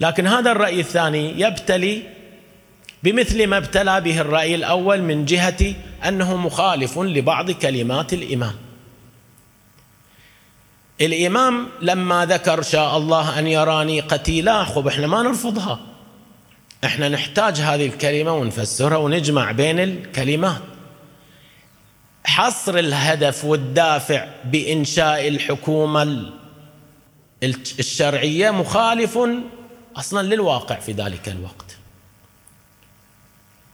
لكن 0.00 0.26
هذا 0.26 0.52
الرأي 0.52 0.80
الثاني 0.80 1.40
يبتلي 1.40 2.02
بمثل 3.04 3.46
ما 3.46 3.56
ابتلى 3.56 4.00
به 4.00 4.20
الرأي 4.20 4.54
الأول 4.54 5.02
من 5.02 5.24
جهة 5.24 5.74
أنه 6.08 6.36
مخالف 6.36 6.98
لبعض 6.98 7.50
كلمات 7.50 8.12
الإمام. 8.12 8.54
الإمام 11.00 11.68
لما 11.82 12.26
ذكر 12.26 12.62
شاء 12.62 12.96
الله 12.96 13.38
أن 13.38 13.46
يراني 13.46 14.00
قتيلا 14.00 14.64
خب 14.64 14.86
إحنا 14.86 15.06
ما 15.06 15.22
نرفضها. 15.22 15.80
إحنا 16.84 17.08
نحتاج 17.08 17.60
هذه 17.60 17.86
الكلمة 17.86 18.32
ونفسرها 18.32 18.96
ونجمع 18.96 19.52
بين 19.52 19.80
الكلمات. 19.80 20.62
حصر 22.24 22.78
الهدف 22.78 23.44
والدافع 23.44 24.28
بإنشاء 24.44 25.28
الحكومة 25.28 26.32
الشرعية 27.78 28.50
مخالف 28.50 29.18
أصلا 29.96 30.34
للواقع 30.34 30.74
في 30.74 30.92
ذلك 30.92 31.28
الوقت. 31.28 31.73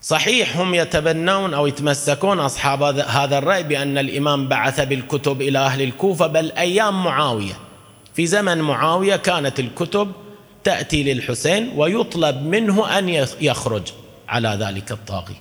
صحيح 0.03 0.57
هم 0.57 0.75
يتبنون 0.75 1.55
أو 1.55 1.67
يتمسكون 1.67 2.41
أصحاب 2.41 2.83
هذا 2.99 3.39
الرأي 3.39 3.63
بأن 3.63 3.99
الإمام 3.99 4.49
بعث 4.49 4.81
بالكتب 4.81 5.43
إلى 5.43 5.59
أهل 5.59 5.83
الكوفة 5.83 6.27
بل 6.27 6.53
أيام 6.53 7.05
معاوية. 7.05 7.59
في 8.15 8.27
زمن 8.27 8.59
معاوية 8.59 9.17
كانت 9.17 9.61
الكتب 9.61 10.13
تأتي 10.65 11.03
للحسين 11.03 11.73
ويطلب 11.77 12.43
منه 12.43 12.99
أن 12.99 13.09
يخرج 13.41 13.83
على 14.29 14.59
ذلك 14.61 14.93
الطاغي. 14.93 15.37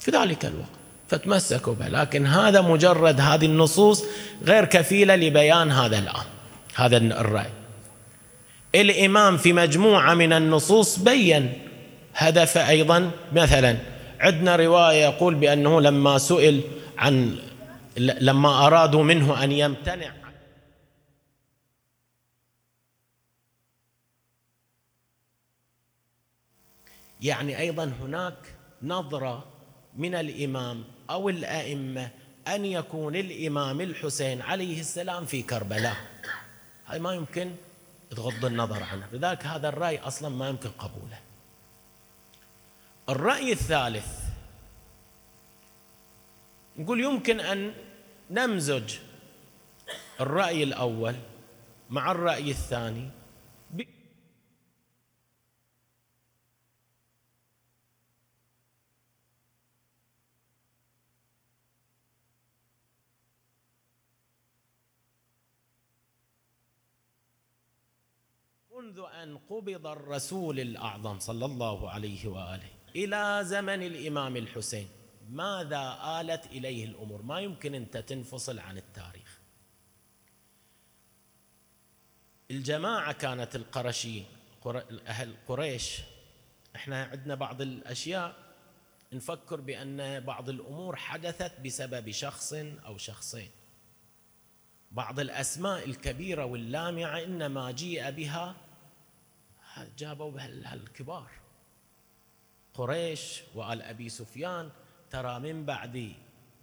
في 0.00 0.10
ذلك 0.10 0.44
الوقت. 0.44 0.68
فتمسكوا 1.08 1.74
به. 1.74 1.88
لكن 1.88 2.26
هذا 2.26 2.60
مجرد 2.60 3.20
هذه 3.20 3.46
النصوص 3.46 4.04
غير 4.44 4.64
كفيلة 4.64 5.16
لبيان 5.16 5.72
هذا 5.72 5.98
الأمر 5.98 6.24
هذا 6.74 6.96
الرأي. 6.96 7.50
الإمام 8.74 9.36
في 9.36 9.52
مجموعة 9.52 10.14
من 10.14 10.32
النصوص 10.32 10.98
بين 10.98 11.52
هدف 12.14 12.58
أيضا 12.58 13.10
مثلا 13.32 13.76
عندنا 14.20 14.56
رواية 14.56 15.02
يقول 15.02 15.34
بأنه 15.34 15.80
لما 15.80 16.18
سئل 16.18 16.62
عن 16.98 17.38
لما 17.96 18.66
أرادوا 18.66 19.02
منه 19.02 19.44
أن 19.44 19.52
يمتنع. 19.52 20.12
يعني 27.20 27.58
أيضا 27.58 27.84
هناك 27.84 28.34
نظرة 28.82 29.44
من 29.96 30.14
الإمام 30.14 30.84
أو 31.10 31.28
الأئمة 31.28 32.10
أن 32.48 32.64
يكون 32.64 33.16
الإمام 33.16 33.80
الحسين 33.80 34.42
عليه 34.42 34.80
السلام 34.80 35.26
في 35.26 35.42
كربلاء. 35.42 35.96
هاي 36.86 36.98
ما 36.98 37.14
يمكن 37.14 37.50
تغض 38.10 38.44
النظر 38.44 38.82
عنه. 38.82 39.06
لذلك 39.12 39.46
هذا 39.46 39.68
الرأي 39.68 39.98
أصلا 39.98 40.28
ما 40.28 40.48
يمكن 40.48 40.68
قبوله. 40.68 41.29
الرأي 43.10 43.52
الثالث. 43.52 44.20
نقول 46.76 47.00
يمكن 47.00 47.40
أن 47.40 47.74
نمزج 48.30 48.98
الرأي 50.20 50.62
الأول 50.62 51.16
مع 51.90 52.12
الرأي 52.12 52.50
الثاني. 52.50 53.10
منذ 68.70 69.00
أن 69.22 69.38
قبض 69.38 69.86
الرسول 69.86 70.60
الأعظم 70.60 71.18
صلى 71.18 71.44
الله 71.44 71.90
عليه 71.90 72.28
وآله. 72.28 72.79
إلى 72.96 73.40
زمن 73.44 73.82
الإمام 73.82 74.36
الحسين. 74.36 74.88
ماذا 75.30 75.98
آلت 76.20 76.46
إليه 76.46 76.84
الأمور؟ 76.84 77.22
ما 77.22 77.40
يمكن 77.40 77.74
أنت 77.74 77.96
تنفصل 77.96 78.58
عن 78.58 78.78
التاريخ. 78.78 79.40
الجماعة 82.50 83.12
كانت 83.12 83.56
القرشيين 83.56 84.26
أهل 85.06 85.36
قريش. 85.48 86.00
إحنا 86.76 87.04
عندنا 87.04 87.34
بعض 87.34 87.60
الأشياء. 87.60 88.36
نفكر 89.12 89.60
بأن 89.60 90.20
بعض 90.20 90.48
الأمور 90.48 90.96
حدثت 90.96 91.60
بسبب 91.60 92.10
شخص 92.10 92.52
أو 92.86 92.98
شخصين. 92.98 93.50
بعض 94.90 95.20
الأسماء 95.20 95.84
الكبيرة 95.84 96.44
واللامعة 96.44 97.24
إنما 97.24 97.70
جيء 97.70 98.10
بها 98.10 98.56
جابوا 99.98 100.30
بها 100.30 100.74
الكبار. 100.74 101.39
قريش 102.74 103.42
وآل 103.54 103.82
أبي 103.82 104.08
سفيان 104.08 104.70
ترى 105.10 105.38
من 105.38 105.64
بعد 105.64 106.12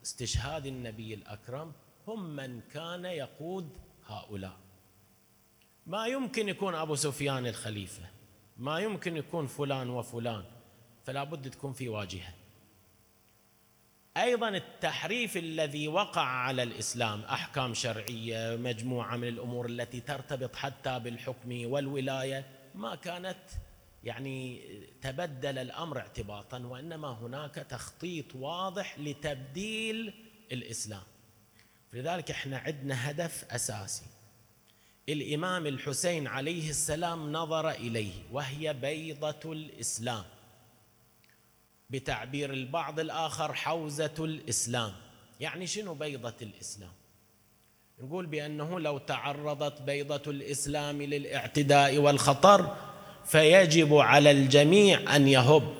استشهاد 0.04 0.66
النبي 0.66 1.14
الأكرم 1.14 1.74
هم 2.08 2.36
من 2.36 2.62
كان 2.62 3.06
يقود 3.06 3.78
هؤلاء. 4.08 4.58
ما 5.86 6.08
يمكن 6.08 6.50
يكون 6.50 6.76
أبو 6.76 6.96
سفيان 6.96 7.48
الخليفة 7.48 8.04
ما 8.58 8.80
يمكن 8.80 9.18
يكون 9.18 9.48
فلان 9.48 9.90
وفلان 9.90 10.44
فلا 11.06 11.24
بد 11.24 11.50
تكون 11.50 11.74
في 11.74 11.90
واجهة. 11.90 12.34
أيضا 14.18 14.50
التحريف 14.50 15.38
الذي 15.38 15.88
وقع 15.88 16.22
على 16.22 16.64
الإسلام 16.64 17.22
أحكام 17.22 17.74
شرعية 17.74 18.56
مجموعة 18.56 19.18
من 19.18 19.28
الأمور 19.28 19.66
التي 19.66 20.00
ترتبط 20.00 20.56
حتى 20.56 21.00
بالحكم 21.00 21.72
والولاية 21.72 22.46
ما 22.76 22.96
كانت 22.96 23.38
يعني 24.04 24.62
تبدل 25.02 25.58
الأمر 25.58 26.00
اعتباطا 26.00 26.60
وإنما 26.60 27.12
هناك 27.12 27.56
تخطيط 27.56 28.36
واضح 28.36 29.00
لتبديل 29.00 30.14
الإسلام. 30.52 31.04
لذلك 31.94 32.32
إحنا 32.32 32.58
عندنا 32.58 33.10
هدف 33.10 33.46
أساسي. 33.52 34.06
الإمام 35.10 35.68
الحسين 35.68 36.28
عليه 36.28 36.70
السلام 36.70 37.32
نظر 37.32 37.70
إليه 37.70 38.14
وهي 38.32 38.74
بيضة 38.74 39.54
الإسلام. 39.54 40.24
بتعبير 41.90 42.54
البعض 42.54 43.00
الآخر 43.00 43.54
حوزة 43.54 44.16
الإسلام. 44.20 44.94
يعني 45.40 45.68
شنو 45.68 45.94
بيضة 45.94 46.36
الإسلام؟ 46.42 46.92
نقول 48.00 48.26
بأنه 48.26 48.80
لو 48.80 48.98
تعرضت 48.98 49.82
بيضة 49.82 50.32
الإسلام 50.32 51.02
للإعتداء 51.02 51.98
والخطر 51.98 52.78
فيجب 53.28 53.96
على 53.96 54.32
الجميع 54.32 55.16
أن 55.16 55.28
يهب. 55.28 55.74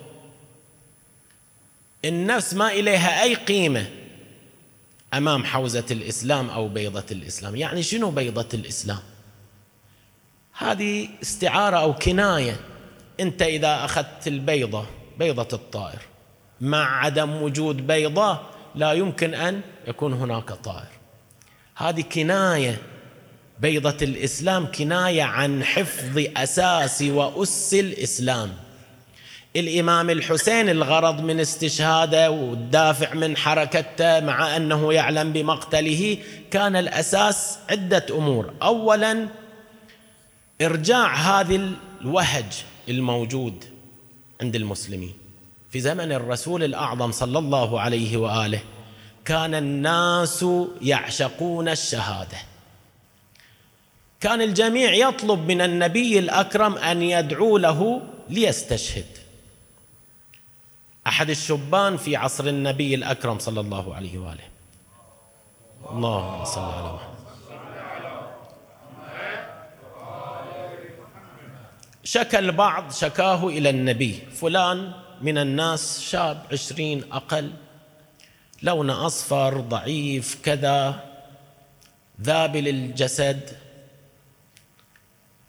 النفس 2.04 2.54
ما 2.54 2.68
إليها 2.68 3.22
أي 3.22 3.34
قيمة 3.34 3.86
أمام 5.14 5.44
حوزة 5.44 5.84
الإسلام 5.90 6.50
أو 6.50 6.68
بيضة 6.68 7.04
الإسلام. 7.10 7.56
يعني 7.56 7.82
شنو 7.82 8.10
بيضة 8.10 8.48
الإسلام؟ 8.54 8.98
هذه 10.58 11.08
استعارة 11.22 11.76
أو 11.76 11.94
كناية. 11.94 12.60
أنت 13.20 13.42
إذا 13.42 13.84
أخذت 13.84 14.28
البيضة 14.28 14.86
بيضة 15.18 15.48
الطائر 15.52 15.98
مع 16.60 17.04
عدم 17.04 17.42
وجود 17.42 17.86
بيضة 17.86 18.40
لا 18.74 18.92
يمكن 18.92 19.34
أن 19.34 19.60
يكون 19.86 20.12
هناك 20.12 20.52
طائر. 20.52 20.88
هذه 21.76 22.00
كناية 22.00 22.78
بيضة 23.60 23.96
الإسلام 24.02 24.66
كناية 24.72 25.22
عن 25.22 25.64
حفظ 25.64 26.24
أساس 26.36 27.02
وأس 27.02 27.74
الإسلام. 27.74 28.52
الإمام 29.56 30.10
الحسين 30.10 30.68
الغرض 30.68 31.20
من 31.20 31.40
استشهاده 31.40 32.30
والدافع 32.30 33.14
من 33.14 33.36
حركته 33.36 34.20
مع 34.20 34.56
أنه 34.56 34.92
يعلم 34.92 35.32
بمقتله 35.32 36.18
كان 36.50 36.76
الأساس 36.76 37.58
عدة 37.70 38.06
أمور. 38.10 38.54
أولا 38.62 39.28
إرجاع 40.60 41.14
هذا 41.14 41.60
الوهج 42.00 42.64
الموجود 42.88 43.64
عند 44.40 44.56
المسلمين. 44.56 45.14
في 45.70 45.80
زمن 45.80 46.12
الرسول 46.12 46.64
الأعظم 46.64 47.12
صلى 47.12 47.38
الله 47.38 47.80
عليه 47.80 48.16
وآله 48.16 48.60
كان 49.24 49.54
الناس 49.54 50.44
يعشقون 50.82 51.68
الشهادة. 51.68 52.38
كان 54.20 54.42
الجميع 54.42 54.92
يطلب 54.92 55.38
من 55.38 55.60
النبي 55.60 56.18
الأكرم 56.18 56.78
أن 56.78 57.02
يدعو 57.02 57.58
له 57.58 58.02
ليستشهد. 58.28 59.06
أحد 61.06 61.30
الشبان 61.30 61.96
في 61.96 62.16
عصر 62.16 62.46
النبي 62.46 62.94
الأكرم 62.94 63.38
صلى 63.38 63.60
الله 63.60 63.94
عليه 63.94 64.18
وآله. 64.18 64.48
اللهم 65.90 66.44
صل 66.44 66.60
على 66.60 66.92
محمد. 66.92 67.18
شكى 72.04 72.38
البعض 72.38 72.92
شكاه 72.92 73.48
إلى 73.48 73.70
النبي. 73.70 74.14
فلان 74.14 74.92
من 75.22 75.38
الناس 75.38 76.00
شاب 76.00 76.46
عشرين 76.52 77.04
أقل. 77.12 77.52
لون 78.62 78.90
أصفر 78.90 79.60
ضعيف 79.60 80.38
كذا. 80.42 81.04
ذابل 82.22 82.68
الجسد. 82.68 83.67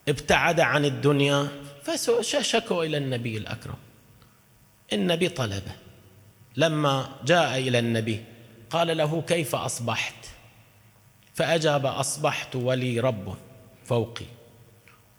ابتعد 0.10 0.60
عن 0.60 0.86
الدنيا 0.86 1.48
فشكوا 1.84 2.84
إلى 2.84 2.98
النبي 2.98 3.38
الأكرم. 3.38 3.78
النبي 4.94 5.30
طلبه. 5.30 5.72
لما 6.58 7.10
جاء 7.26 7.58
إلى 7.58 7.80
النبي 7.80 8.24
قال 8.70 8.98
له 8.98 9.22
كيف 9.22 9.56
أصبحت؟ 9.56 10.14
فأجاب 11.34 11.86
أصبحت 11.86 12.56
ولي 12.56 13.00
رب 13.00 13.38
فوقي 13.86 14.26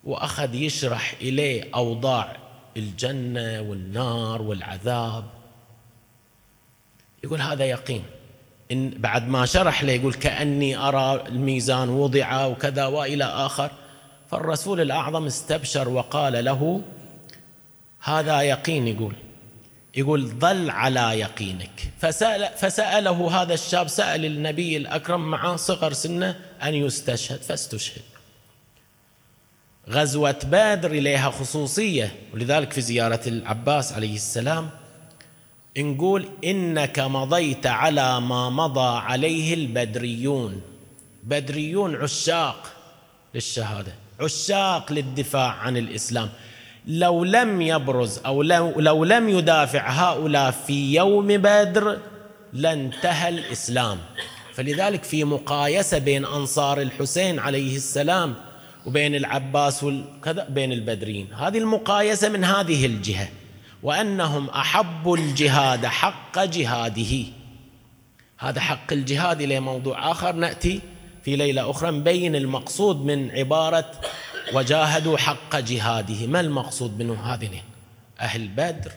وأخذ 0.03 0.55
يشرح 0.55 1.13
إليه 1.21 1.69
أوضاع 1.75 2.37
الجنة 2.77 3.61
والنار 3.61 4.41
والعذاب. 4.41 5.25
يقول 7.23 7.41
هذا 7.41 7.65
يقين. 7.65 8.03
إن 8.71 8.89
بعد 8.89 9.27
ما 9.27 9.45
شرح 9.45 9.83
له 9.83 9.91
يقول 9.91 10.13
كأني 10.13 10.77
أرى 10.77 11.27
الميزان 11.27 11.89
وضع 11.89 12.45
وكذا 12.45 12.85
وإلى 12.85 13.23
آخر. 13.23 13.71
فالرسول 14.31 14.81
الأعظم 14.81 15.25
استبشر 15.25 15.89
وقال 15.89 16.45
له 16.45 16.81
هذا 17.99 18.41
يقين. 18.41 18.87
يقول 18.87 19.15
يقول 19.95 20.27
ظل 20.27 20.69
على 20.69 21.19
يقينك. 21.19 21.91
فسأل 21.99 22.57
فسأله 22.57 23.41
هذا 23.41 23.53
الشاب 23.53 23.87
سأل 23.87 24.25
النبي 24.25 24.77
الأكرم 24.77 25.31
مع 25.31 25.55
صغر 25.55 25.93
سنه 25.93 26.39
أن 26.63 26.73
يستشهد 26.73 27.41
فاستشهد. 27.41 28.01
غزوة 29.89 30.39
بدر 30.43 30.91
إليها 30.91 31.29
خصوصية. 31.29 32.15
ولذلك 32.33 32.73
في 32.73 32.81
زيارة 32.81 33.21
العباس 33.27 33.93
عليه 33.93 34.15
السلام 34.15 34.69
نقول 35.77 36.29
إنك 36.43 36.99
مضيت 36.99 37.65
على 37.67 38.21
ما 38.21 38.49
مضى 38.49 38.99
عليه 38.99 39.53
البدريون. 39.53 40.61
بدريون 41.23 41.95
عشاق 41.95 42.71
للشهادة. 43.33 43.93
عشاق 44.23 44.91
للدفاع 44.91 45.51
عن 45.51 45.77
الإسلام. 45.77 46.29
لو 46.87 47.23
لم 47.23 47.61
يبرز 47.61 48.19
أو 48.25 48.41
لو, 48.41 48.79
لو 48.79 49.03
لم 49.03 49.29
يدافع 49.29 49.89
هؤلاء 49.89 50.51
في 50.51 50.95
يوم 50.95 51.27
بدر 51.27 51.97
لانتهى 52.53 53.29
الإسلام. 53.29 53.97
فلذلك 54.53 55.03
في 55.03 55.23
مقايسة 55.23 55.97
بين 55.97 56.25
أنصار 56.25 56.81
الحسين 56.81 57.39
عليه 57.39 57.75
السلام 57.75 58.35
وبين 58.85 59.15
العباس 59.15 59.83
وكذا 59.83 60.47
بين 60.49 60.71
البدرين 60.71 61.33
هذه 61.33 61.57
المقايسة 61.57 62.29
من 62.29 62.43
هذه 62.43 62.85
الجهة. 62.85 63.27
وأنهم 63.83 64.49
احبوا 64.49 65.17
الجهاد 65.17 65.85
حق 65.85 66.43
جهاده. 66.43 67.23
هذا 68.37 68.59
حق 68.59 68.93
الجهاد 68.93 69.41
إلى 69.41 69.59
موضوع 69.59 70.11
آخر. 70.11 70.31
نأتي 70.35 70.81
في 71.23 71.35
ليلة 71.35 71.69
أخرى 71.69 71.91
مبين 71.91 72.35
المقصود 72.35 73.05
من 73.05 73.31
عبارة 73.31 73.91
وجاهدوا 74.53 75.17
حق 75.17 75.55
جهاده. 75.55 76.27
ما 76.27 76.39
المقصود 76.39 76.99
منه 76.99 77.33
هذين 77.33 77.61
أهل 78.19 78.47
بدر 78.47 78.91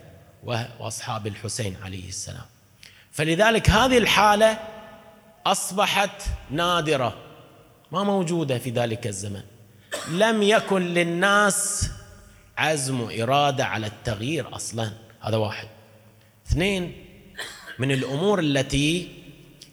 وأصحاب 0.44 1.26
الحسين 1.26 1.76
عليه 1.84 2.08
السلام. 2.08 2.44
فلذلك 3.12 3.70
هذه 3.70 3.98
الحالة 3.98 4.58
أصبحت 5.46 6.22
نادرة 6.50 7.16
ما 7.92 8.04
موجودة 8.04 8.58
في 8.58 8.70
ذلك 8.70 9.06
الزمن. 9.06 9.42
لم 10.10 10.42
يكن 10.42 10.82
للناس 10.82 11.90
عزم 12.58 13.00
وإرادة 13.00 13.64
على 13.64 13.86
التغيير 13.86 14.56
أصلا. 14.56 14.92
هذا 15.20 15.36
واحد. 15.36 15.68
اثنين 16.46 17.04
من 17.78 17.92
الأمور 17.92 18.40
التي 18.40 19.08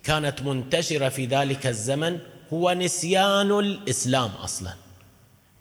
كانت 0.03 0.41
منتشرة 0.41 1.09
في 1.09 1.25
ذلك 1.25 1.67
الزمن 1.67 2.19
هو 2.53 2.73
نسيان 2.73 3.51
الإسلام 3.59 4.29
أصلا. 4.29 4.73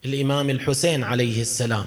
الإمام 0.05 0.49
الحسين 0.49 1.03
عليه 1.03 1.41
السلام. 1.41 1.85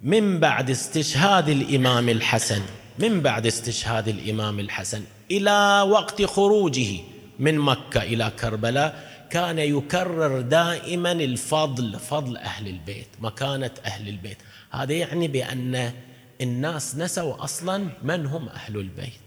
من 0.00 0.40
بعد 0.40 0.70
استشهاد 0.70 1.48
الإمام 1.48 2.08
الحسن 2.08 2.62
من 2.98 3.20
بعد 3.20 3.46
استشهاد 3.46 4.08
الإمام 4.08 4.60
الحسن 4.60 5.02
إلى 5.30 5.86
وقت 5.90 6.22
خروجه 6.22 7.00
من 7.38 7.58
مكة 7.58 8.02
إلى 8.02 8.32
كربلاء 8.40 9.16
كان 9.30 9.58
يكرر 9.58 10.40
دائما 10.40 11.12
الفضل 11.12 11.98
فضل 11.98 12.36
أهل 12.36 12.68
البيت 12.68 13.08
مكانة 13.20 13.70
أهل 13.84 14.08
البيت. 14.08 14.38
هذا 14.70 14.92
يعني 14.92 15.28
بأن 15.28 15.92
الناس 16.40 16.96
نسوا 16.96 17.44
أصلا 17.44 17.88
من 18.02 18.26
هم 18.26 18.48
أهل 18.48 18.76
البيت. 18.76 19.26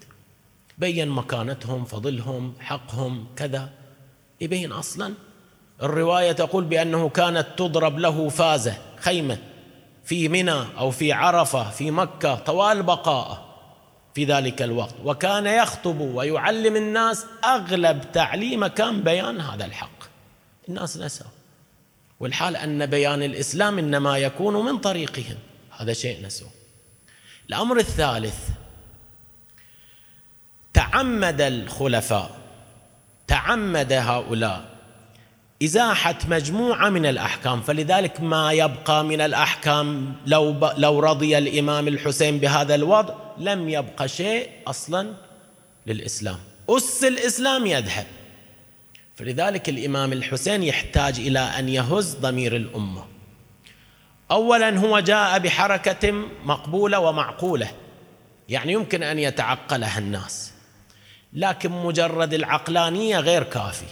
بين 0.78 1.08
مكانتهم 1.10 1.86
فضلهم 1.86 2.54
حقهم 2.60 3.28
كذا. 3.36 3.79
يبين 4.42 4.72
أصلا. 4.72 5.14
الرواية 5.84 6.32
تقول 6.32 6.64
بأنه 6.64 7.10
كانت 7.10 7.48
تضرب 7.58 8.00
له 8.00 8.30
فازة 8.30 8.78
خيمة 8.98 9.38
في 10.06 10.30
منى 10.30 10.66
أو 10.78 10.92
في 10.92 11.14
عرفة 11.14 11.70
في 11.70 11.92
مكة 11.92 12.36
طوال 12.36 12.84
بقائه 12.84 13.46
في 14.16 14.26
ذلك 14.26 14.62
الوقت. 14.62 14.96
وكان 15.04 15.46
يخطب 15.46 16.00
ويعلم 16.00 16.76
الناس 16.76 17.26
أغلب 17.44 18.12
تعليمه 18.12 18.68
كان 18.68 19.04
بيان 19.04 19.42
هذا 19.42 19.66
الحق. 19.66 20.04
الناس 20.70 20.98
نسوا. 20.98 21.28
والحال 22.20 22.56
أن 22.56 22.86
بيان 22.86 23.24
الإسلام 23.24 23.80
إنما 23.80 24.18
يكون 24.18 24.66
من 24.66 24.78
طريقهم. 24.78 25.38
هذا 25.78 25.94
شيء 25.94 26.26
نسوا. 26.26 26.50
الأمر 27.50 27.78
الثالث 27.78 28.50
تعمد 30.74 31.42
الخلفاء. 31.42 32.39
تعمد 33.30 33.94
هؤلاء. 33.94 34.66
إزاحة 35.64 36.16
مجموعة 36.30 36.90
من 36.90 37.06
الأحكام 37.06 37.62
فلذلك 37.62 38.22
ما 38.22 38.52
يبقى 38.52 39.04
من 39.04 39.22
الأحكام 39.22 40.16
لو, 40.26 40.54
ب... 40.54 40.70
لو 40.78 41.00
رضي 41.00 41.38
الإمام 41.38 41.88
الحسين 41.88 42.38
بهذا 42.38 42.76
الوضع 42.76 43.14
لم 43.38 43.70
يبقى 43.70 44.08
شيء 44.08 44.50
أصلا 44.68 45.14
للإسلام. 45.88 46.38
أس 46.70 47.04
الإسلام 47.04 47.66
يذهب. 47.66 48.06
فلذلك 49.16 49.70
الإمام 49.70 50.14
الحسين 50.14 50.64
يحتاج 50.64 51.20
إلى 51.20 51.40
أن 51.40 51.70
يهز 51.70 52.16
ضمير 52.16 52.56
الأمة. 52.56 53.06
أولا 54.32 54.78
هو 54.80 55.00
جاء 55.00 55.40
بحركة 55.40 56.12
مقبولة 56.46 57.00
ومعقولة 57.00 57.72
يعني 58.50 58.74
يمكن 58.74 59.04
أن 59.04 59.20
يتعقلها 59.20 60.00
الناس. 60.00 60.54
لكن 61.34 61.72
مجرد 61.72 62.34
العقلانية 62.34 63.20
غير 63.20 63.44
كافي. 63.44 63.86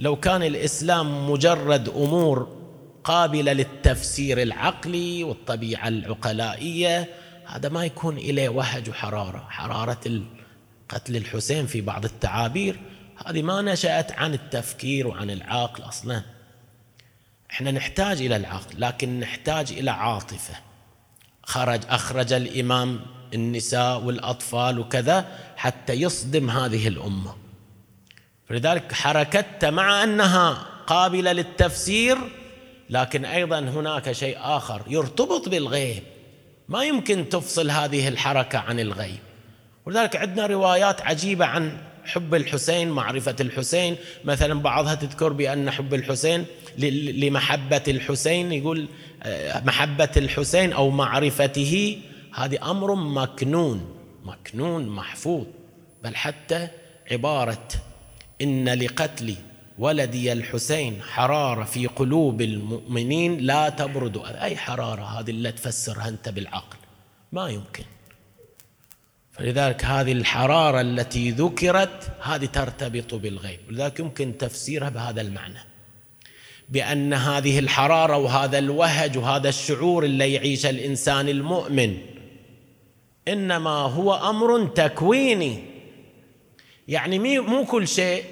لو 0.00 0.16
كان 0.16 0.42
الإسلام 0.42 1.30
مجرد 1.30 1.88
أمور 1.88 2.56
قابلة 3.04 3.52
للتفسير 3.52 4.42
العقلي 4.42 5.24
والطبيعة 5.24 5.88
العقلائية 5.88 7.08
هذا 7.46 7.68
ما 7.68 7.84
يكون 7.84 8.18
إليه 8.18 8.48
وهج 8.48 8.90
وحرارة. 8.90 9.46
حرارة 9.48 10.22
قتل 10.88 11.16
الحسين 11.16 11.66
في 11.66 11.80
بعض 11.80 12.04
التعابير 12.04 12.80
هذه 13.26 13.42
ما 13.42 13.62
نشأت 13.62 14.12
عن 14.12 14.34
التفكير 14.34 15.06
وعن 15.06 15.30
العقل 15.30 15.82
أصلا. 15.82 16.22
إحنا 17.50 17.70
نحتاج 17.70 18.22
إلى 18.22 18.36
العقل 18.36 18.80
لكن 18.80 19.20
نحتاج 19.20 19.72
إلى 19.72 19.90
عاطفة. 19.90 20.54
خرج 21.42 21.80
أخرج 21.88 22.32
الإمام 22.32 23.00
النساء 23.34 24.00
والأطفال 24.02 24.78
وكذا 24.78 25.24
حتى 25.56 25.92
يصدم 25.92 26.50
هذه 26.50 26.88
الأمة. 26.88 27.34
فلذلك 28.48 28.92
حركت 28.92 29.64
مع 29.64 30.04
أنها 30.04 30.66
قابلة 30.86 31.32
للتفسير 31.32 32.18
لكن 32.90 33.24
أيضا 33.24 33.58
هناك 33.58 34.12
شيء 34.12 34.36
آخر 34.40 34.82
يرتبط 34.88 35.48
بالغيب. 35.48 36.02
ما 36.68 36.84
يمكن 36.84 37.28
تفصل 37.28 37.70
هذه 37.70 38.08
الحركة 38.08 38.58
عن 38.58 38.80
الغيب. 38.80 39.18
ولذلك 39.86 40.16
عندنا 40.16 40.46
روايات 40.46 41.00
عجيبة 41.00 41.44
عن 41.44 41.78
حب 42.04 42.34
الحسين 42.34 42.90
معرفة 42.90 43.36
الحسين. 43.40 43.96
مثلا 44.24 44.60
بعضها 44.60 44.94
تذكر 44.94 45.32
بأن 45.32 45.70
حب 45.70 45.94
الحسين 45.94 46.44
لمحبة 46.78 47.82
الحسين 47.88 48.52
يقول 48.52 48.88
آه، 49.22 49.60
محبة 49.64 50.08
الحسين 50.16 50.72
أو 50.72 50.90
معرفته 50.90 51.98
هذه 52.36 52.70
أمر 52.70 52.94
مكنون 52.94 53.96
مكنون 54.24 54.88
محفوظ 54.88 55.46
بل 56.04 56.16
حتى 56.16 56.68
عبارة 57.10 57.68
إن 58.42 58.68
لقتل 58.68 59.34
ولدي 59.78 60.32
الحسين 60.32 61.02
حرارة 61.02 61.64
في 61.64 61.86
قلوب 61.86 62.40
المؤمنين 62.40 63.38
لا 63.38 63.68
تبرد. 63.68 64.18
أي 64.24 64.56
حرارة 64.56 65.02
هذه 65.02 65.30
اللي 65.30 65.52
تفسرها 65.52 66.08
أنت 66.08 66.28
بالعقل؟ 66.28 66.76
ما 67.32 67.48
يمكن. 67.48 67.84
فلذلك 69.32 69.84
هذه 69.84 70.12
الحرارة 70.12 70.80
التي 70.80 71.30
ذكرت 71.30 72.12
هذه 72.22 72.46
ترتبط 72.46 73.14
بالغيب. 73.14 73.60
ولذلك 73.68 74.00
يمكن 74.00 74.38
تفسيرها 74.38 74.88
بهذا 74.88 75.20
المعنى. 75.20 75.58
بأن 76.68 77.12
هذه 77.12 77.58
الحرارة 77.58 78.16
وهذا 78.16 78.58
الوهج 78.58 79.18
وهذا 79.18 79.48
الشعور 79.48 80.04
اللي 80.04 80.32
يعيش 80.32 80.66
الإنسان 80.66 81.28
المؤمن 81.28 82.15
إنما 83.28 83.70
هو 83.70 84.14
أمر 84.30 84.66
تكويني. 84.66 85.64
يعني 86.88 87.40
مو 87.40 87.64
كل 87.64 87.88
شيء 87.88 88.24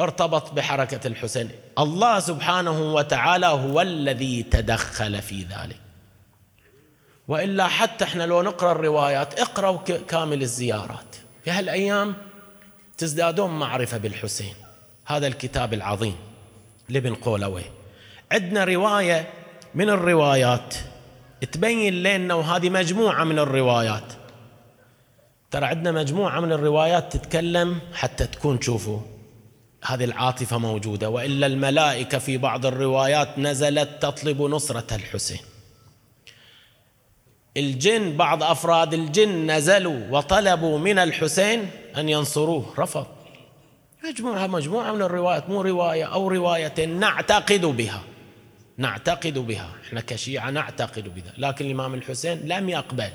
ارتبط 0.00 0.52
بحركة 0.52 1.06
الحسين. 1.06 1.50
الله 1.78 2.20
سبحانه 2.20 2.94
وتعالى 2.94 3.46
هو 3.46 3.80
الذي 3.80 4.42
تدخل 4.42 5.22
في 5.22 5.42
ذلك. 5.42 5.80
وإلا 7.28 7.68
حتى 7.68 8.04
إحنا 8.04 8.22
لو 8.22 8.42
نقرأ 8.42 8.72
الروايات 8.72 9.40
اقرأوا 9.40 9.78
كامل 10.08 10.42
الزيارات. 10.42 11.16
في 11.44 11.50
هالأيام 11.50 12.14
تزدادون 12.98 13.58
معرفة 13.58 13.98
بالحسين. 13.98 14.54
هذا 15.06 15.26
الكتاب 15.26 15.74
العظيم 15.74 16.16
لابن 16.88 17.14
قولوي 17.14 17.62
عندنا 18.32 18.64
رواية 18.64 19.30
من 19.74 19.90
الروايات 19.90 20.74
تبين 21.52 22.02
لنا 22.02 22.34
وهذه 22.34 22.70
مجموعة 22.70 23.24
من 23.24 23.38
الروايات. 23.38 24.12
ترى 25.50 25.66
عندنا 25.66 25.92
مجموعة 25.92 26.40
من 26.40 26.52
الروايات 26.52 27.16
تتكلم 27.16 27.78
حتى 27.94 28.26
تكون 28.26 28.60
تشوفوا 28.60 28.98
هذه 29.84 30.04
العاطفة 30.04 30.58
موجودة 30.58 31.10
وإلا 31.10 31.46
الملائكة 31.46 32.18
في 32.18 32.36
بعض 32.36 32.66
الروايات 32.66 33.38
نزلت 33.38 33.88
تطلب 34.02 34.42
نصرة 34.42 34.94
الحسين. 34.94 35.40
الجن 37.56 38.16
بعض 38.16 38.42
أفراد 38.42 38.94
الجن 38.94 39.50
نزلوا 39.50 40.00
وطلبوا 40.10 40.78
من 40.78 40.98
الحسين 40.98 41.70
أن 41.96 42.08
ينصروه 42.08 42.74
رفض. 42.78 43.06
مجموعة 44.04 44.46
مجموعة 44.46 44.92
من 44.92 45.02
الروايات 45.02 45.48
مو 45.48 45.60
رواية 45.60 46.04
أو 46.04 46.28
رواية 46.28 46.86
نعتقد 46.86 47.60
بها. 47.60 48.02
نعتقد 48.80 49.38
بها 49.38 49.70
إحنا 49.86 50.00
كشيعة 50.00 50.50
نعتقد 50.50 51.14
بها 51.14 51.32
لكن 51.38 51.66
الإمام 51.66 51.94
الحسين 51.94 52.38
لم 52.44 52.68
يقبل 52.68 53.10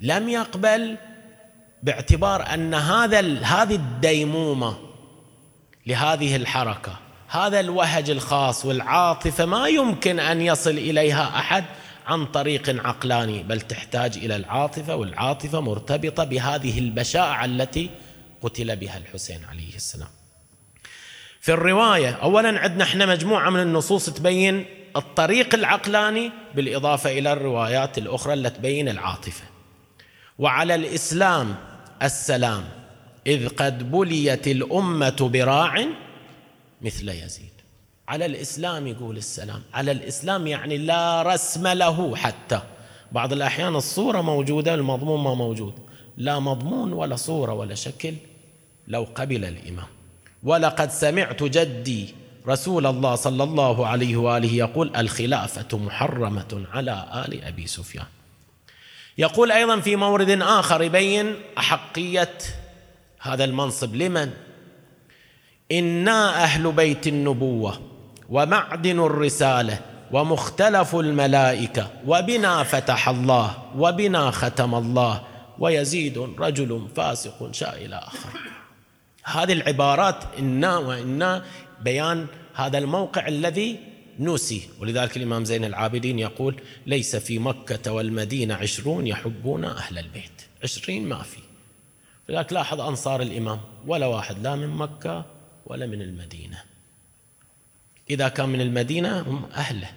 لم 0.00 0.28
يقبل 0.28 0.96
باعتبار 1.82 2.54
أن 2.54 2.74
هذا 2.74 3.20
هذه 3.42 3.74
الديمومة 3.74 4.76
لهذه 5.86 6.36
الحركة 6.36 6.98
هذا 7.28 7.60
الوهج 7.60 8.10
الخاص 8.10 8.64
والعاطفة 8.64 9.44
ما 9.44 9.68
يمكن 9.68 10.20
أن 10.20 10.40
يصل 10.40 10.70
إليها 10.70 11.38
أحد 11.38 11.64
عن 12.06 12.26
طريق 12.26 12.86
عقلاني 12.86 13.42
بل 13.42 13.60
تحتاج 13.60 14.16
إلى 14.16 14.36
العاطفة 14.36 14.96
والعاطفة 14.96 15.60
مرتبطة 15.60 16.24
بهذه 16.24 16.78
البشاعة 16.78 17.44
التي 17.44 17.90
قتل 18.42 18.76
بها 18.76 18.98
الحسين 18.98 19.44
عليه 19.44 19.74
السلام. 19.74 20.08
في 21.44 21.52
الرواية 21.52 22.10
اولا 22.10 22.60
عندنا 22.60 22.84
إحنا 22.84 23.06
مجموعة 23.06 23.50
من 23.50 23.60
النصوص 23.60 24.10
تبين 24.10 24.64
الطريق 24.96 25.54
العقلاني 25.54 26.30
بالإضافة 26.54 27.18
إلى 27.18 27.32
الروايات 27.32 27.98
الأخرى 27.98 28.32
اللي 28.32 28.50
تبين 28.50 28.88
العاطفة. 28.88 29.44
وعلى 30.38 30.74
الإسلام 30.74 31.54
السلام 32.02 32.64
إذ 33.26 33.48
قد 33.48 33.90
بليت 33.90 34.48
الأمة 34.48 35.30
براع 35.32 35.86
مثل 36.82 37.08
يزيد. 37.08 37.52
على 38.08 38.26
الإسلام 38.26 38.86
يقول 38.86 39.16
السلام. 39.16 39.62
على 39.74 39.92
الإسلام 39.92 40.46
يعني 40.46 40.78
لا 40.78 41.22
رسم 41.22 41.66
له 41.66 42.16
حتى. 42.16 42.60
بعض 43.12 43.32
الأحيان 43.32 43.76
الصورة 43.76 44.20
موجودة 44.20 44.74
المضمون 44.74 45.24
ما 45.24 45.34
موجود. 45.34 45.74
لا 46.16 46.38
مضمون 46.38 46.92
ولا 46.92 47.16
صورة 47.16 47.52
ولا 47.52 47.74
شكل 47.74 48.14
لو 48.88 49.06
قبل 49.14 49.44
الإمام. 49.44 49.93
ولقد 50.44 50.90
سمعت 50.90 51.42
جدي 51.42 52.14
رسول 52.48 52.86
الله 52.86 53.14
صلى 53.14 53.44
الله 53.44 53.86
عليه 53.86 54.16
وآله 54.16 54.52
يقول 54.52 54.96
الخلافة 54.96 55.78
محرمة 55.78 56.64
على 56.72 57.24
آل 57.26 57.44
أبي 57.44 57.66
سفيان. 57.66 58.06
يقول 59.18 59.52
أيضا 59.52 59.80
في 59.80 59.96
مورد 59.96 60.30
آخر 60.42 60.82
يبين 60.82 61.34
احقيه 61.58 62.38
هذا 63.20 63.44
المنصب 63.44 63.94
لمن؟ 63.94 64.30
إنا 65.72 66.42
أهل 66.44 66.72
بيت 66.72 67.06
النبوة 67.06 67.80
ومعدن 68.28 69.00
الرسالة 69.00 69.80
ومختلف 70.12 70.94
الملائكة 70.94 71.90
وبنا 72.06 72.62
فتح 72.62 73.08
الله 73.08 73.56
وبنا 73.76 74.30
ختم 74.30 74.74
الله 74.74 75.22
ويزيد 75.58 76.18
رجل 76.38 76.88
فاسق 76.96 77.52
شاء 77.52 77.84
إلى 77.84 77.96
آخر. 77.96 78.28
هذه 79.24 79.52
العبارات 79.52 80.24
إنا 80.38 80.78
وإنا 80.78 81.44
بيان 81.80 82.26
هذا 82.54 82.78
الموقع 82.78 83.28
الذي 83.28 83.78
نوسي 84.18 84.68
ولذلك 84.80 85.16
الإمام 85.16 85.44
زين 85.44 85.64
العابدين 85.64 86.18
يقول 86.18 86.60
ليس 86.86 87.16
في 87.16 87.38
مكة 87.38 87.92
والمدينة 87.92 88.54
عشرون 88.54 89.06
يحبون 89.06 89.64
أهل 89.64 89.98
البيت. 89.98 90.42
عشرين 90.62 91.08
ما 91.08 91.22
في. 91.22 91.40
لذلك 92.28 92.52
لاحظ 92.52 92.80
أنصار 92.80 93.22
الإمام 93.22 93.60
ولا 93.86 94.06
واحد 94.06 94.42
لا 94.42 94.56
من 94.56 94.68
مكة 94.68 95.24
ولا 95.66 95.86
من 95.86 96.02
المدينة. 96.02 96.62
إذا 98.10 98.28
كان 98.28 98.48
من 98.48 98.60
المدينة 98.60 99.20
هم 99.20 99.44
أهله 99.44 99.90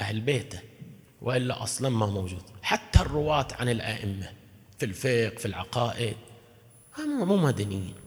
أهل 0.00 0.20
بيته 0.20 0.60
وإلا 1.22 1.62
أصلا 1.62 1.88
ما 1.88 2.06
موجود. 2.06 2.42
حتى 2.62 3.00
الرواة 3.00 3.48
عن 3.58 3.68
الأئمة 3.68 4.28
في 4.78 4.84
الفقه 4.84 5.28
في 5.38 5.46
العقائد 5.46 6.16
مو 6.98 7.36
مدنيين. 7.36 8.01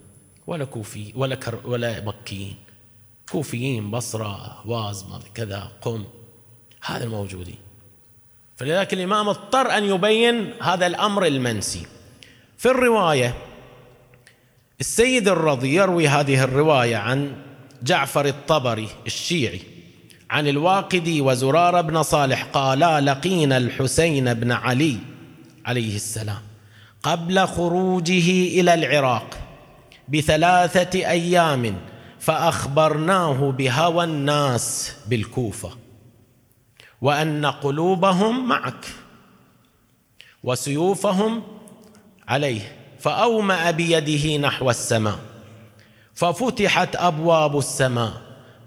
ولا 0.48 0.66
كوفي 0.66 1.14
ولا 1.16 1.36
كر 1.36 1.60
ولا 1.66 2.02
مكيين 2.02 2.56
كوفيين 3.32 3.92
بصرة 3.92 4.62
واز 4.66 5.06
كذا 5.34 5.72
قم. 5.82 6.04
هذا 6.86 7.04
الموجودين 7.04 7.58
فلذلك 8.56 8.94
الإمام 8.94 9.30
اضطر 9.30 9.78
أن 9.78 9.84
يبين 9.84 10.54
هذا 10.62 10.88
الأمر 10.88 11.26
المنسي. 11.26 11.86
في 12.58 12.66
الرواية 12.66 13.36
السيد 14.80 15.28
الرضي 15.28 15.76
يروي 15.76 16.08
هذه 16.08 16.44
الرواية 16.44 16.96
عن 16.96 17.36
جعفر 17.84 18.26
الطبري 18.26 18.90
الشيعي 19.06 19.62
عن 20.30 20.48
الواقدي 20.48 21.22
وزرار 21.22 21.82
بن 21.82 22.04
صالح 22.04 22.44
قالا 22.44 23.02
لقينا 23.02 23.58
الحسين 23.58 24.34
بن 24.34 24.52
علي 24.52 24.98
عليه 25.66 25.96
السلام 25.96 26.42
قبل 27.04 27.48
خروجه 27.48 28.60
إلى 28.60 28.74
العراق. 28.74 29.45
بثلاثة 30.10 31.00
أيام 31.00 31.76
فأخبرناه 32.20 33.52
بهوى 33.52 34.04
الناس 34.04 34.96
بالكوفة 35.08 35.72
وأن 37.02 37.46
قلوبهم 37.46 38.48
معك 38.48 38.86
وسيوفهم 40.44 41.44
عليه 42.28 42.62
فأومأ 43.00 43.72
بيده 43.72 44.38
نحو 44.38 44.70
السماء 44.70 45.20
ففتحت 46.14 46.96
أبواب 46.96 47.58
السماء 47.58 48.14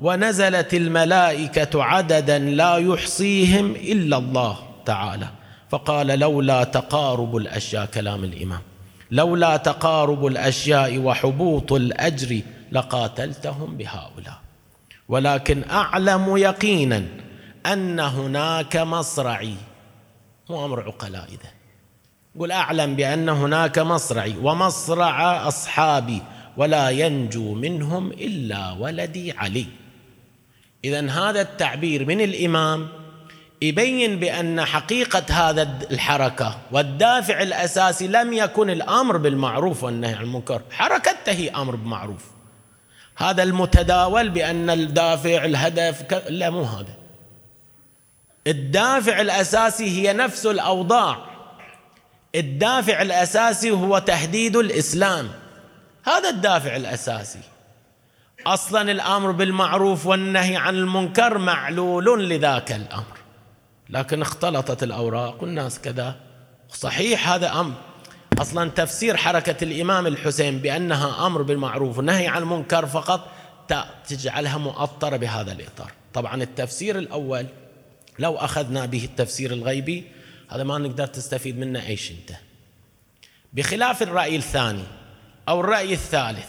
ونزلت 0.00 0.74
الملائكة 0.74 1.84
عددا 1.84 2.38
لا 2.38 2.76
يحصيهم 2.76 3.70
إلا 3.70 4.16
الله 4.16 4.58
تعالى 4.86 5.28
فقال 5.68 6.06
لولا 6.06 6.64
تقارب 6.64 7.36
الأشياء 7.36 7.86
كلام 7.86 8.24
الإمام. 8.24 8.60
لولا 9.10 9.56
تقارب 9.56 10.26
الأشياء 10.26 10.98
وحبوط 10.98 11.72
الأجر 11.72 12.40
لقاتلتهم 12.72 13.76
بهؤلاء. 13.76 14.40
ولكن 15.08 15.64
أعلم 15.70 16.36
يقينا 16.36 17.04
أن 17.66 18.00
هناك 18.00 18.76
مصرعي 18.76 19.54
مو 20.50 20.64
أمر 20.64 20.82
عقلاء 20.82 21.24
اذا 21.24 21.50
قل 22.38 22.52
أعلم 22.52 22.96
بأن 22.96 23.28
هناك 23.28 23.78
مصرعي 23.78 24.36
ومصرع 24.42 25.48
أصحابي 25.48 26.22
ولا 26.56 26.90
ينجو 26.90 27.54
منهم 27.54 28.12
إلا 28.12 28.72
ولدي 28.72 29.32
علي. 29.32 29.66
اذا 30.84 31.10
هذا 31.10 31.40
التعبير 31.40 32.06
من 32.06 32.20
الإمام 32.20 32.88
يبين 33.62 34.18
بأن 34.18 34.64
حقيقة 34.64 35.24
هذا 35.30 35.78
الحركة 35.90 36.58
والدافع 36.72 37.42
الأساسي 37.42 38.08
لم 38.08 38.32
يكن 38.32 38.70
الأمر 38.70 39.16
بالمعروف 39.16 39.84
والنهي 39.84 40.14
عن 40.14 40.22
المنكر. 40.22 40.62
حركته 40.70 41.32
هي 41.32 41.50
أمر 41.50 41.76
بالمعروف 41.76 42.24
هذا 43.16 43.42
المتداول 43.42 44.28
بأن 44.28 44.70
الدافع 44.70 45.44
الهدف 45.44 46.02
ك... 46.02 46.24
لا 46.28 46.50
مو 46.50 46.62
هذا. 46.62 46.94
الدافع 48.46 49.20
الأساسي 49.20 49.84
هي 49.84 50.12
نفس 50.12 50.46
الأوضاع. 50.46 51.18
الدافع 52.34 53.02
الأساسي 53.02 53.70
هو 53.70 53.98
تهديد 53.98 54.56
الإسلام. 54.56 55.28
هذا 56.04 56.28
الدافع 56.28 56.76
الأساسي. 56.76 57.40
أصلا 58.46 58.90
الأمر 58.90 59.30
بالمعروف 59.30 60.06
والنهي 60.06 60.56
عن 60.56 60.74
المنكر 60.74 61.38
معلول 61.38 62.30
لذاك 62.30 62.72
الأمر. 62.72 63.17
لكن 63.90 64.22
اختلطت 64.22 64.82
الأوراق 64.82 65.42
والناس 65.42 65.78
كذا. 65.78 66.16
صحيح 66.68 67.28
هذا 67.28 67.60
أمر. 67.60 67.74
أصلا 68.38 68.70
تفسير 68.70 69.16
حركة 69.16 69.64
الإمام 69.64 70.06
الحسين 70.06 70.58
بأنها 70.58 71.26
أمر 71.26 71.42
بالمعروف 71.42 71.96
والنهي 71.96 72.28
عن 72.28 72.42
المنكر 72.42 72.86
فقط 72.86 73.28
تجعلها 74.08 74.58
مؤطرة 74.58 75.16
بهذا 75.16 75.52
الإطار. 75.52 75.92
طبعا 76.14 76.42
التفسير 76.42 76.98
الأول 76.98 77.46
لو 78.18 78.36
أخذنا 78.36 78.86
به 78.86 79.04
التفسير 79.04 79.52
الغيبي 79.52 80.04
هذا 80.48 80.64
ما 80.64 80.78
نقدر 80.78 81.06
تستفيد 81.06 81.58
منه 81.58 81.86
اي 81.86 81.96
شيء 81.96 82.16
أنت. 82.16 82.38
بخلاف 83.52 84.02
الرأي 84.02 84.36
الثاني 84.36 84.84
أو 85.48 85.60
الرأي 85.60 85.92
الثالث 85.92 86.48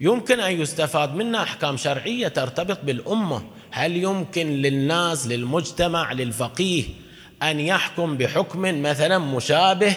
يمكن 0.00 0.40
أن 0.40 0.60
يستفاد 0.60 1.14
منه 1.14 1.42
أحكام 1.42 1.76
شرعية 1.76 2.28
ترتبط 2.28 2.78
بالأمة. 2.84 3.44
هل 3.76 3.96
يمكن 3.96 4.46
للناس 4.46 5.26
للمجتمع 5.26 6.12
للفقيه 6.12 6.84
أن 7.42 7.60
يحكم 7.60 8.16
بحكم 8.16 8.82
مثلا 8.82 9.18
مشابه 9.18 9.96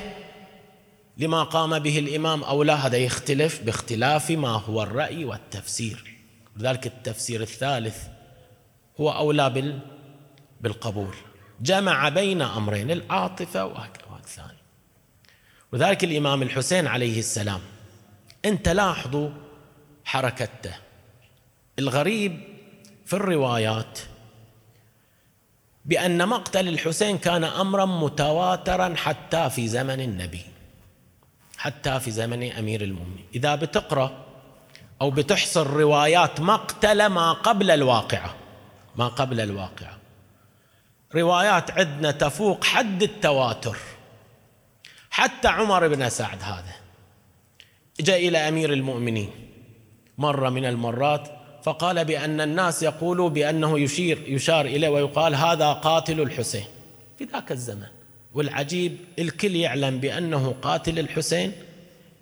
لما 1.17 1.43
قام 1.43 1.79
به 1.79 1.99
الإمام 1.99 2.43
أو 2.43 2.63
لا؟ 2.63 2.73
هذا 2.73 2.97
يختلف 2.97 3.61
باختلاف 3.63 4.31
ما 4.31 4.49
هو 4.49 4.83
الرأي 4.83 5.25
والتفسير. 5.25 6.17
لذلك 6.57 6.87
التفسير 6.87 7.41
الثالث 7.41 8.03
هو 8.99 9.11
أولى 9.11 9.73
بالقبول. 10.61 11.15
جمع 11.61 12.09
بين 12.09 12.41
أمرين 12.41 12.91
العاطفة 12.91 13.65
والثاني 13.65 14.57
وذلك 15.71 16.03
الإمام 16.03 16.41
الحسين 16.41 16.87
عليه 16.87 17.19
السلام. 17.19 17.59
انت 18.45 18.69
لاحظوا 18.69 19.29
حركته 20.05 20.75
الغريب 21.79 22.46
في 23.07 23.13
الروايات 23.13 23.99
بأن 25.85 26.27
مقتل 26.27 26.67
الحسين 26.67 27.17
كان 27.17 27.43
أمرا 27.43 27.85
متواترا 27.85 28.95
حتى 28.95 29.49
في 29.49 29.67
زمن 29.67 30.01
النبي 30.01 30.45
حتى 31.57 31.99
في 31.99 32.11
زمن 32.11 32.51
أمير 32.51 32.81
المؤمنين. 32.81 33.25
إذا 33.35 33.55
بتقرأ 33.55 34.25
أو 35.01 35.11
بتحصر 35.11 35.67
روايات 35.67 36.39
مقتل 36.41 37.05
ما 37.05 37.33
قبل 37.33 37.71
الواقعة 37.71 38.35
ما 38.95 39.07
قبل 39.07 39.39
الواقعة. 39.39 39.97
روايات 41.15 41.71
عندنا 41.71 42.11
تفوق 42.11 42.63
حد 42.63 43.03
التواتر. 43.03 43.77
حتى 45.09 45.47
عمر 45.47 45.87
بن 45.87 46.09
سعد 46.09 46.43
هذا 46.43 46.75
جاء 47.99 48.27
إلى 48.27 48.37
أمير 48.37 48.73
المؤمنين 48.73 49.29
مرة 50.17 50.49
من 50.49 50.65
المرات 50.65 51.36
فقال 51.67 52.05
بأن 52.05 52.41
الناس 52.41 52.83
يقولوا 52.83 53.29
بأنه 53.29 53.79
يشير 53.79 54.23
يشار 54.27 54.65
إليه 54.65 54.89
ويقال 54.89 55.35
هذا 55.35 55.73
قاتل 55.73 56.21
الحسين. 56.21 56.65
في 57.17 57.23
ذاك 57.23 57.51
الزمن 57.51 57.87
والعجيب 58.33 58.97
الكل 59.19 59.55
يعلم 59.55 59.99
بأنه 59.99 60.55
قاتل 60.61 60.99
الحسين. 60.99 61.51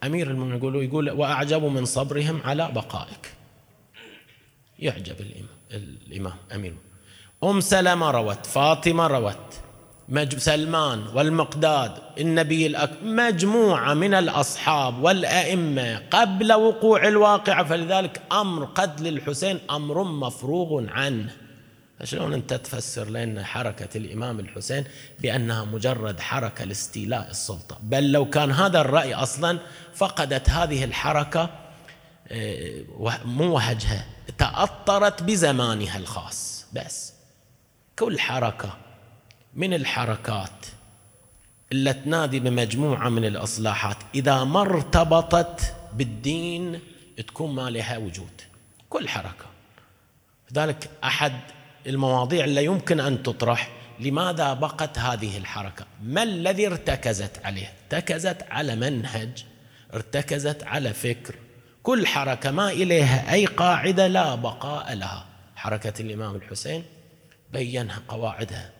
أمير 0.04 0.32
المؤمنين 0.32 0.58
يقولوا 0.58 0.84
يقول 0.84 1.10
وأعجب 1.10 1.64
من 1.64 1.86
صبرهم 1.86 2.42
على 2.46 2.72
بقائك. 2.72 3.34
يعجب 4.80 5.16
الإمام 5.20 5.56
الإمام 6.08 6.38
أمير 6.56 6.74
أم 7.44 7.62
سلمة 7.62 8.12
روت 8.12 8.46
فاطمة 8.46 9.08
روت. 9.08 9.65
سلمان 10.38 11.08
والمقداد 11.14 11.92
النبي 12.20 12.68
الأكبر 12.68 12.98
مجموعة 13.04 13.94
من 13.94 14.14
الأصحاب 14.14 15.04
والأئمة 15.04 16.02
قبل 16.12 16.54
وقوع 16.54 17.08
الواقعة. 17.08 17.64
فلذلك 17.64 18.22
أمر 18.32 18.66
قتل 18.66 19.08
الحسين 19.08 19.60
أمر 19.72 20.04
مفروغ 20.04 20.90
عنه. 20.90 21.30
شلون 22.04 22.34
أنت 22.34 22.54
تفسر 22.54 23.10
لنا 23.10 23.44
حركة 23.44 23.98
الإمام 23.98 24.40
الحسين 24.40 24.84
بأنها 25.20 25.66
مجرد 25.66 26.20
حركة 26.20 26.66
لاستيلاء 26.66 27.30
السلطة؟ 27.30 27.78
بل 27.84 28.12
لو 28.12 28.30
كان 28.30 28.52
هذا 28.52 28.82
الرأي 28.82 29.14
أصلا 29.14 29.60
فقدت 29.96 30.50
هذه 30.50 30.84
الحركة 30.84 31.50
آه، 32.28 32.84
مو 33.26 33.54
وهجها 33.54 34.06
تأطرت 34.38 35.24
بزمانها 35.24 35.98
الخاص. 35.98 36.66
بس 36.74 37.14
كل 38.00 38.20
حركة 38.20 38.85
من 39.56 39.74
الحركات 39.74 40.66
اللي 41.72 41.94
تنادي 41.94 42.40
بمجموعة 42.40 43.10
من 43.10 43.26
الإصلاحات. 43.26 43.98
إذا 44.16 44.44
ما 44.44 44.62
ارتبطت 44.62 45.76
بالدين 45.94 46.80
تكون 47.28 47.56
ما 47.56 47.70
لها 47.70 47.98
وجود. 47.98 48.42
كل 48.90 49.10
حركة. 49.10 49.46
لذلك 50.52 50.90
أحد 51.04 51.34
المواضيع 51.88 52.46
اللي 52.46 52.66
يمكن 52.66 53.00
أن 53.00 53.24
تطرح 53.24 53.70
لماذا 54.00 54.54
بقت 54.54 55.00
هذه 55.00 55.38
الحركة؟ 55.38 55.86
ما 56.04 56.24
الذي 56.24 56.68
ارتكزت 56.68 57.46
عليه؟ 57.46 57.74
ارتكزت 57.94 58.44
على 58.50 58.76
منهج 58.76 59.46
ارتكزت 59.94 60.64
على 60.64 60.94
فكر. 60.94 61.36
كل 61.84 62.08
حركة 62.08 62.52
ما 62.52 62.70
إليها 62.70 63.34
أي 63.34 63.46
قاعدة 63.46 64.08
لا 64.08 64.36
بقاء 64.36 64.94
لها. 64.94 65.26
حركة 65.56 66.02
الإمام 66.02 66.36
الحسين 66.36 66.84
بينها 67.54 68.02
قواعدها. 68.08 68.75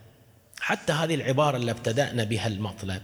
حتى 0.60 0.92
هذه 0.92 1.14
العبارة 1.14 1.56
اللي 1.56 1.70
ابتدأنا 1.70 2.24
بها 2.24 2.46
المطلب. 2.46 3.02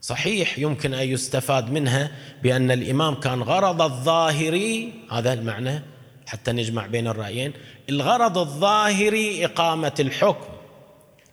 صحيح 0.00 0.58
يمكن 0.58 0.94
أن 0.94 1.08
يستفاد 1.08 1.70
منها 1.70 2.10
بأن 2.42 2.70
الإمام 2.70 3.14
كان 3.14 3.42
غرض 3.42 3.82
الظاهري 3.82 4.92
هذا 5.10 5.32
المعنى 5.32 5.82
حتى 6.26 6.52
نجمع 6.52 6.86
بين 6.86 7.06
الرأيين 7.06 7.52
الغرض 7.88 8.38
الظاهري 8.38 9.44
إقامة 9.44 9.94
الحكم. 10.00 10.52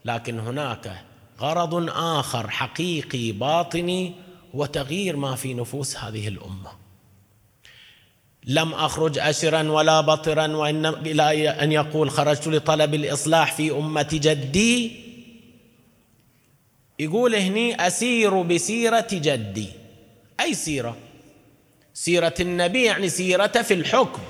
لكن 0.06 0.40
هناك 0.40 1.02
غرض 1.40 1.90
آخر 1.90 2.50
حقيقي 2.50 3.32
باطني 3.32 4.14
هو 4.56 4.66
تغيير 4.66 5.16
ما 5.16 5.36
في 5.36 5.54
نفوس 5.54 5.98
هذه 5.98 6.28
الأمة. 6.28 6.84
لم 8.46 8.74
أخرج 8.74 9.20
أشرا 9.20 9.72
ولا 9.72 10.02
بطرا 10.02 10.48
وإن 10.48 10.86
إلى 10.86 11.50
أن 11.50 11.72
يقول 11.72 12.12
خرجت 12.12 12.48
لطلب 12.48 12.94
الإصلاح 12.94 13.56
في 13.56 13.72
أمة 13.72 14.08
جدي 14.12 15.03
يقول 17.04 17.36
هني 17.36 17.88
أسير 17.88 18.42
بسيرة 18.42 19.08
جدي. 19.12 19.70
أي 20.40 20.54
سيرة؟ 20.54 20.96
سيرة 21.94 22.34
النبي 22.40 22.84
يعني 22.84 23.10
سيرة 23.10 23.48
في 23.48 23.74
الحكم. 23.74 24.22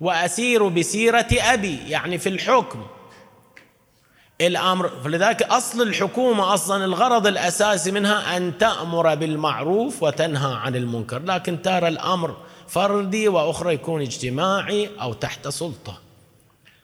وأسير 0.00 0.68
بسيرة 0.68 1.28
أبي 1.32 1.78
يعني 1.88 2.18
في 2.18 2.28
الحكم. 2.28 2.86
الأمر 4.40 4.88
فلذلك 4.88 5.42
أصل 5.42 5.82
الحكومة 5.82 6.54
أصلا 6.54 6.84
الغرض 6.84 7.26
الأساسي 7.26 7.90
منها 7.90 8.36
أن 8.36 8.58
تأمر 8.58 9.14
بالمعروف 9.14 10.02
وتنهى 10.02 10.54
عن 10.54 10.76
المنكر. 10.76 11.22
لكن 11.22 11.62
ترى 11.62 11.88
الأمر 11.88 12.36
فردي 12.68 13.28
وأخرى 13.28 13.74
يكون 13.74 14.02
اجتماعي 14.02 14.90
أو 15.00 15.12
تحت 15.12 15.48
سلطة. 15.48 16.00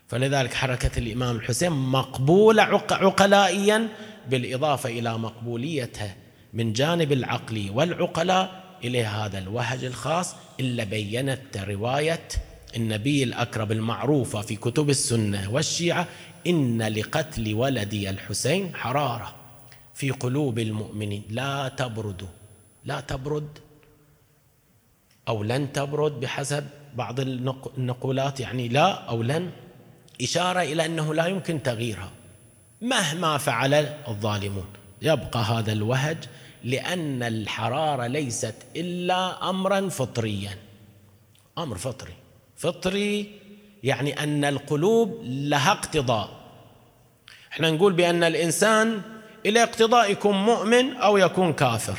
فلذلك 0.08 0.54
حركة 0.54 0.98
الإمام 0.98 1.36
الحسين 1.36 1.72
مقبولة 1.72 2.62
عقلائيا 2.90 3.88
بالإضافة 4.28 4.88
إلى 4.88 5.18
مقبوليتها 5.18 6.16
من 6.52 6.72
جانب 6.72 7.12
العقل 7.12 7.70
والعقلاء 7.74 8.64
إلى 8.84 9.04
هذا 9.04 9.38
الوهج 9.38 9.84
الخاص 9.84 10.34
إلا 10.60 10.84
بينت 10.84 11.56
رواية 11.56 12.28
النبي 12.76 13.22
الأكرم 13.22 13.72
المعروفة 13.72 14.40
في 14.40 14.56
كتب 14.56 14.90
السنة 14.90 15.50
والشيعة 15.52 16.06
إن 16.46 16.82
لقتل 16.82 17.54
ولدي 17.54 18.10
الحسين 18.10 18.74
حرارة 18.74 19.34
في 19.94 20.10
قلوب 20.10 20.58
المؤمنين. 20.58 21.22
لا 21.30 21.68
تبرد 21.68 22.28
لا 22.84 23.00
تبرد 23.00 23.48
أو 25.28 25.42
لن 25.42 25.72
تبرد 25.72 26.20
بحسب 26.20 26.64
بعض 26.94 27.20
النقولات 27.20 28.40
يعني 28.40 28.68
لا 28.68 28.92
أو 28.92 29.22
لن. 29.22 29.50
إشارة 30.22 30.62
إلى 30.62 30.86
أنه 30.86 31.14
لا 31.14 31.26
يمكن 31.26 31.62
تغييرها. 31.62 32.10
مهما 32.80 33.38
فعل 33.38 33.74
الظالمون. 34.08 34.66
يبقى 35.02 35.38
هذا 35.38 35.72
الوهج 35.72 36.16
لأن 36.64 37.22
الحرارة 37.22 38.06
ليست 38.06 38.54
إلا 38.76 39.50
أمرا 39.50 39.88
فطريا. 39.88 40.58
أمر 41.58 41.78
فطري. 41.78 42.14
فطري 42.56 43.32
يعني 43.82 44.22
أن 44.22 44.44
القلوب 44.44 45.20
لها 45.24 45.72
اقتضاء. 45.72 46.28
إحنا 47.52 47.70
نقول 47.70 47.92
بأن 47.92 48.24
الإنسان 48.24 49.02
إلى 49.46 49.62
اقتضاء 49.62 50.10
يكون 50.10 50.36
مؤمن 50.36 50.96
أو 50.96 51.16
يكون 51.16 51.52
كافر. 51.52 51.98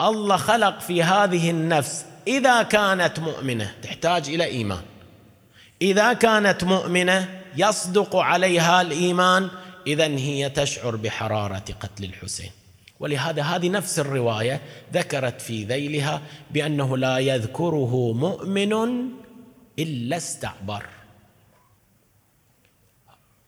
الله 0.00 0.36
خلق 0.36 0.80
في 0.80 1.02
هذه 1.02 1.50
النفس 1.50 2.04
إذا 2.26 2.62
كانت 2.62 3.18
مؤمنة 3.18 3.74
تحتاج 3.82 4.28
إلى 4.28 4.44
إيمان. 4.44 4.82
إذا 5.82 6.12
كانت 6.12 6.64
مؤمنة 6.64 7.40
يصدق 7.56 8.16
عليها 8.16 8.82
الإيمان 8.82 9.50
إذا 9.88 10.06
هي 10.06 10.50
تشعر 10.50 10.96
بحرارة 10.96 11.64
قتل 11.80 12.04
الحسين. 12.04 12.50
ولهذا 13.00 13.42
هذه 13.42 13.68
نفس 13.68 13.98
الرواية 13.98 14.60
ذكرت 14.92 15.40
في 15.40 15.64
ذيلها 15.64 16.22
بأنه 16.50 16.96
لا 16.96 17.18
يذكره 17.18 18.12
مؤمن 18.12 18.72
إلا 19.78 20.16
استعبر. 20.16 20.86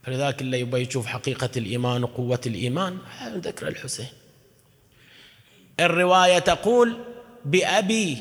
فلذلك 0.03 0.43
اللي 0.43 0.61
يبغى 0.61 0.81
يشوف 0.83 1.07
حقيقة 1.07 1.51
الإيمان 1.57 2.05
وقوة 2.05 2.41
الإيمان 2.47 2.99
ذكر 3.35 3.69
الحسين. 3.69 4.09
الرواية 5.81 6.39
تقول 6.39 6.99
بأبي 7.45 8.19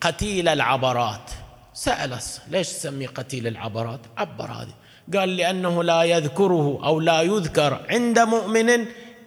قتيل 0.00 0.48
العبرات. 0.48 1.30
سأل 1.74 2.18
ليش 2.48 2.68
تسمي 2.68 3.06
قتيل 3.06 3.46
العبرات؟ 3.46 4.00
عبر 4.16 4.50
هذه. 4.52 4.74
قال 5.16 5.36
لأنه 5.36 5.82
لا 5.82 6.02
يذكره 6.02 6.80
أو 6.84 7.00
لا 7.00 7.22
يذكر 7.22 7.80
عند 7.88 8.18
مؤمن 8.18 8.70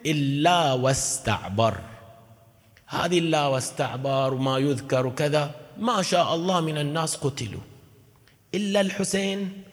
إلا 0.05 0.73
واستعبر. 0.73 1.77
هذه 2.87 3.19
إلا 3.19 3.47
واستعبر 3.47 4.33
وما 4.33 4.57
يذكر 4.57 5.09
كذا 5.09 5.51
ما 5.77 6.01
شاء 6.01 6.35
الله 6.35 6.61
من 6.61 6.77
الناس 6.77 7.15
قتلوا. 7.15 7.61
إلا 8.55 8.81
الحسين 8.81 9.63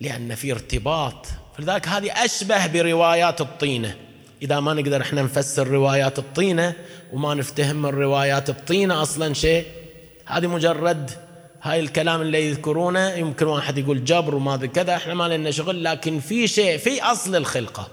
لأن 0.00 0.34
في 0.34 0.52
ارتباط. 0.52 1.26
فلذلك 1.56 1.88
هذه 1.88 2.24
أشبه 2.24 2.66
بروايات 2.66 3.40
الطينة. 3.40 3.96
إذا 4.42 4.60
ما 4.60 4.74
نقدر 4.74 5.02
إحنا 5.02 5.22
نفسر 5.22 5.68
روايات 5.68 6.18
الطينة 6.18 6.74
وما 7.12 7.34
نفتهم 7.34 7.76
من 7.76 7.88
روايات 7.88 8.50
الطينة 8.50 9.02
أصلا 9.02 9.34
شيء 9.34 9.66
هذه 10.26 10.46
مجرد 10.46 11.10
هاي 11.62 11.80
الكلام 11.80 12.20
اللي 12.20 12.48
يذكرونه 12.48 13.10
يمكن 13.10 13.46
واحد 13.46 13.78
يقول 13.78 14.04
جبر 14.04 14.34
وما 14.34 14.56
كذا 14.56 14.96
إحنا 14.96 15.14
ما 15.14 15.28
لنا 15.28 15.50
شغل 15.50 15.84
لكن 15.84 16.20
في 16.20 16.48
شيء 16.48 16.78
في 16.78 17.02
أصل 17.02 17.36
الخلقة. 17.36 17.88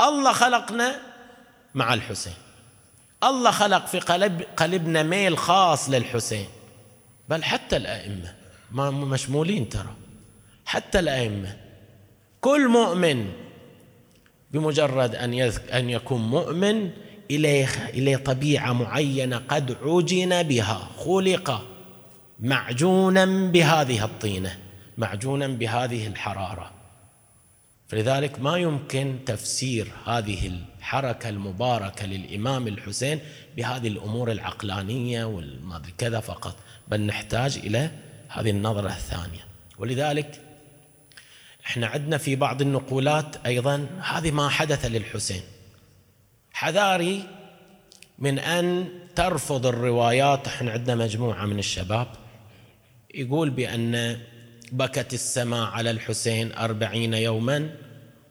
الله 0.00 0.32
خلقنا 0.32 1.00
مع 1.74 1.94
الحسين. 1.94 2.32
الله 3.24 3.50
خلق 3.50 3.86
في 3.86 3.98
قلب 3.98 4.42
قلبنا 4.56 5.02
ميل 5.02 5.38
خاص 5.38 5.90
للحسين. 5.90 6.46
بل 7.28 7.44
حتى 7.44 7.76
الأئمة 7.76 8.34
ما 8.72 8.90
مشمولين 8.90 9.68
ترى. 9.68 9.94
حتى 10.64 10.98
الأئمة. 10.98 11.56
كل 12.40 12.68
مؤمن 12.68 13.32
بمجرد 14.50 15.14
أن 15.14 15.34
أن 15.72 15.90
يكون 15.90 16.20
مؤمن 16.20 16.90
إليه 17.30 17.68
إليه 17.88 18.16
طبيعة 18.16 18.72
معينة 18.72 19.42
قد 19.48 19.76
عجن 19.82 20.42
بها 20.42 20.88
خلق. 20.98 21.69
معجونا 22.40 23.50
بهذه 23.50 24.04
الطينة 24.04 24.58
معجونا 24.98 25.48
بهذه 25.48 26.06
الحرارة. 26.06 26.70
فلذلك 27.88 28.40
ما 28.40 28.56
يمكن 28.56 29.18
تفسير 29.26 29.92
هذه 30.06 30.46
الحركة 30.46 31.28
المباركة 31.28 32.06
للإمام 32.06 32.68
الحسين 32.68 33.20
بهذه 33.56 33.88
الأمور 33.88 34.30
العقلانية 34.32 35.24
والما 35.24 35.82
كذا 35.98 36.20
فقط 36.20 36.56
بل 36.88 37.00
نحتاج 37.00 37.58
إلى 37.58 37.90
هذه 38.28 38.50
النظرة 38.50 38.88
الثانية. 38.88 39.44
ولذلك 39.78 40.40
إحنا 41.66 41.86
عندنا 41.86 42.18
في 42.18 42.36
بعض 42.36 42.62
النقولات 42.62 43.46
أيضا 43.46 43.86
هذه 44.00 44.30
ما 44.30 44.48
حدث 44.48 44.86
للحسين. 44.86 45.42
حذاري 46.52 47.24
من 48.18 48.38
أن 48.38 48.88
ترفض 49.16 49.66
الروايات 49.66 50.46
إحنا 50.46 50.70
عندنا 50.70 50.94
مجموعة 50.94 51.44
من 51.44 51.58
الشباب 51.58 52.06
يقول 53.14 53.50
بأن 53.50 54.20
بكت 54.72 55.14
السماء 55.14 55.70
على 55.70 55.90
الحسين 55.90 56.52
أربعين 56.52 57.14
يوما 57.14 57.70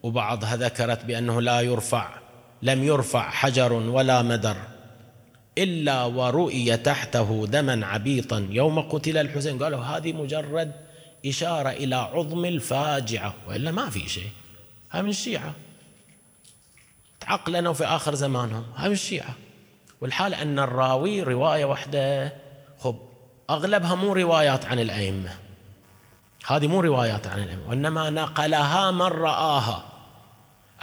وبعضها 0.03 0.55
ذكرت 0.55 1.05
بأنه 1.05 1.41
لا 1.41 1.61
يرفع 1.61 2.19
لم 2.61 2.83
يرفع 2.83 3.29
حجر 3.29 3.73
ولا 3.73 4.21
مدر 4.21 4.57
إلا 5.57 6.03
ورؤي 6.03 6.77
تحته 6.77 7.47
دما 7.47 7.85
عبيطا. 7.85 8.47
يوم 8.51 8.79
قتل 8.79 9.17
الحسين 9.17 9.63
قالوا 9.63 9.83
هذه 9.83 10.13
مجرد 10.13 10.71
إشارة 11.25 11.69
إلى 11.69 11.95
عظم 11.95 12.45
الفاجعة 12.45 13.35
وإلا 13.47 13.71
ما 13.71 13.89
في 13.89 14.09
شيء. 14.09 14.29
هاي 14.91 15.01
من 15.01 15.09
الشيعة. 15.09 15.55
تعقلنا 17.19 17.73
في 17.73 17.85
آخر 17.85 18.15
زمانهم. 18.15 18.63
هاي 18.75 18.87
من 18.87 18.93
الشيعة. 18.93 19.35
والحال 20.01 20.33
أن 20.33 20.59
الراوي 20.59 21.23
رواية 21.23 21.65
واحدة 21.65 22.33
خب 22.77 23.08
أغلبها 23.49 23.95
مو 23.95 24.13
روايات 24.13 24.65
عن 24.65 24.79
الأئمة. 24.79 25.29
هذه 26.47 26.67
مو 26.67 26.79
روايات 26.81 27.27
عن 27.27 27.43
الأئمة 27.43 27.69
وإنما 27.69 28.09
نقلها 28.09 28.91
من 28.91 29.01
رآها. 29.01 29.85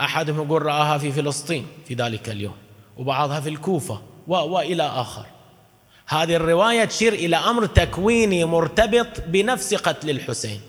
أحدهم 0.00 0.44
يقول 0.44 0.62
رآها 0.62 0.98
في 0.98 1.12
فلسطين 1.12 1.66
في 1.88 1.94
ذلك 1.94 2.28
اليوم 2.28 2.56
وبعضها 2.96 3.40
في 3.40 3.48
الكوفة 3.48 4.02
وإلى 4.26 4.82
آخر. 4.82 5.26
هذه 6.06 6.36
الرواية 6.36 6.84
تشير 6.84 7.12
إلى 7.12 7.36
أمر 7.36 7.66
تكويني 7.66 8.44
مرتبط 8.44 9.20
بنفس 9.26 9.74
قتل 9.74 10.10
الحسين. 10.10 10.60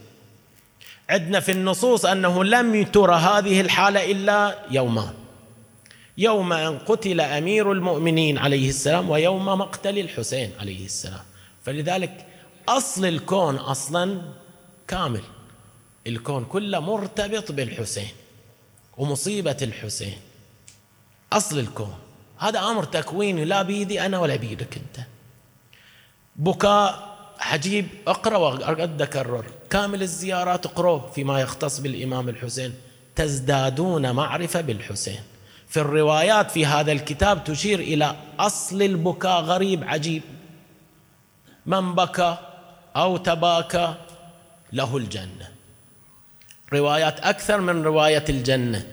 عندنا 1.09 1.39
في 1.39 1.51
النصوص 1.51 2.05
أنه 2.05 2.43
لم 2.43 2.83
ترى 2.83 3.15
هذه 3.15 3.61
الحالة 3.61 4.11
إلا 4.11 4.59
يومان 4.71 5.13
يوم 6.17 6.53
ان 6.53 6.77
قتل 6.79 7.21
أمير 7.21 7.71
المؤمنين 7.71 8.37
عليه 8.37 8.69
السلام 8.69 9.09
ويوم 9.09 9.45
مقتل 9.45 9.99
الحسين 9.99 10.51
عليه 10.59 10.85
السلام. 10.85 11.23
فلذلك 11.67 12.25
أصل 12.69 13.05
الكون 13.05 13.55
أصلا 13.55 14.21
كامل. 14.87 15.21
الكون 16.07 16.45
كله 16.45 16.79
مرتبط 16.79 17.51
بالحسين 17.51 18.09
ومصيبة 18.97 19.57
الحسين. 19.61 20.17
أصل 21.33 21.59
الكون. 21.59 21.95
هذا 22.37 22.59
أمر 22.59 22.83
تكويني 22.83 23.45
لا 23.45 23.61
بيدي 23.61 24.05
أنا 24.05 24.19
ولا 24.19 24.35
بيدك 24.35 24.77
أنت. 24.77 25.05
بكاء 26.35 27.17
عجيب. 27.39 27.87
اقرأ 28.07 28.37
وقد 28.37 29.01
اكرر 29.01 29.45
كامل 29.69 30.01
الزيارات 30.01 30.65
اقروه 30.65 31.11
فيما 31.11 31.41
يختص 31.41 31.79
بالإمام 31.79 32.29
الحسين. 32.29 32.73
تزدادون 33.15 34.11
معرفة 34.11 34.61
بالحسين. 34.61 35.19
في 35.67 35.79
الروايات 35.79 36.51
في 36.51 36.65
هذا 36.65 36.91
الكتاب 36.91 37.43
تشير 37.43 37.79
إلى 37.79 38.15
أصل 38.39 38.81
البكاء 38.81 39.41
غريب 39.41 39.83
عجيب. 39.83 40.21
من 41.67 41.95
بكى 41.95 42.37
أو 42.95 43.17
تباكى 43.17 43.93
له 44.73 44.97
الجنة. 44.97 45.47
روايات 46.73 47.19
أكثر 47.19 47.61
من 47.61 47.83
رواية 47.83 48.25
الجنة. 48.29 48.87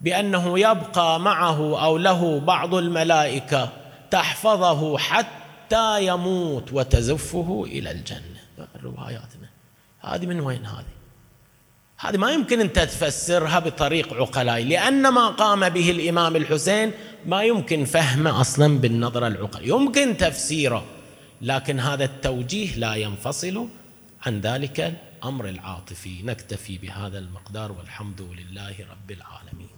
بأنه 0.00 0.58
يبقى 0.58 1.20
معه 1.20 1.84
أو 1.84 1.98
له 1.98 2.40
بعض 2.40 2.74
الملائكة 2.74 3.72
تحفظه 4.10 4.98
حتى 4.98 6.06
يموت 6.06 6.72
وتزفه 6.72 7.64
إلى 7.66 7.90
الجنة. 7.90 8.20
رواياتنا. 8.84 9.48
هذه 10.00 10.26
من 10.26 10.40
وين 10.40 10.66
هذه؟ 10.66 10.94
هذه 11.98 12.16
ما 12.16 12.30
يمكن 12.30 12.60
انت 12.60 12.78
تفسرها 12.78 13.58
بطريق 13.58 14.14
عقلائي 14.14 14.64
لأن 14.64 15.08
ما 15.08 15.28
قام 15.28 15.68
به 15.68 15.90
الإمام 15.90 16.36
الحسين 16.36 16.92
ما 17.26 17.42
يمكن 17.42 17.84
فهمه 17.84 18.40
أصلا 18.40 18.78
بالنظره 18.78 19.26
العقليه 19.26 19.68
يمكن 19.68 20.16
تفسيره. 20.16 20.84
لكن 21.42 21.80
هذا 21.80 22.04
التوجيه 22.04 22.76
لا 22.76 22.94
ينفصل 22.94 23.68
عن 24.26 24.40
ذلك 24.40 24.80
الأمر 24.80 25.48
العاطفي. 25.48 26.22
نكتفي 26.22 26.78
بهذا 26.78 27.18
المقدار 27.18 27.72
والحمد 27.72 28.20
لله 28.20 28.74
رب 28.90 29.10
العالمين. 29.10 29.73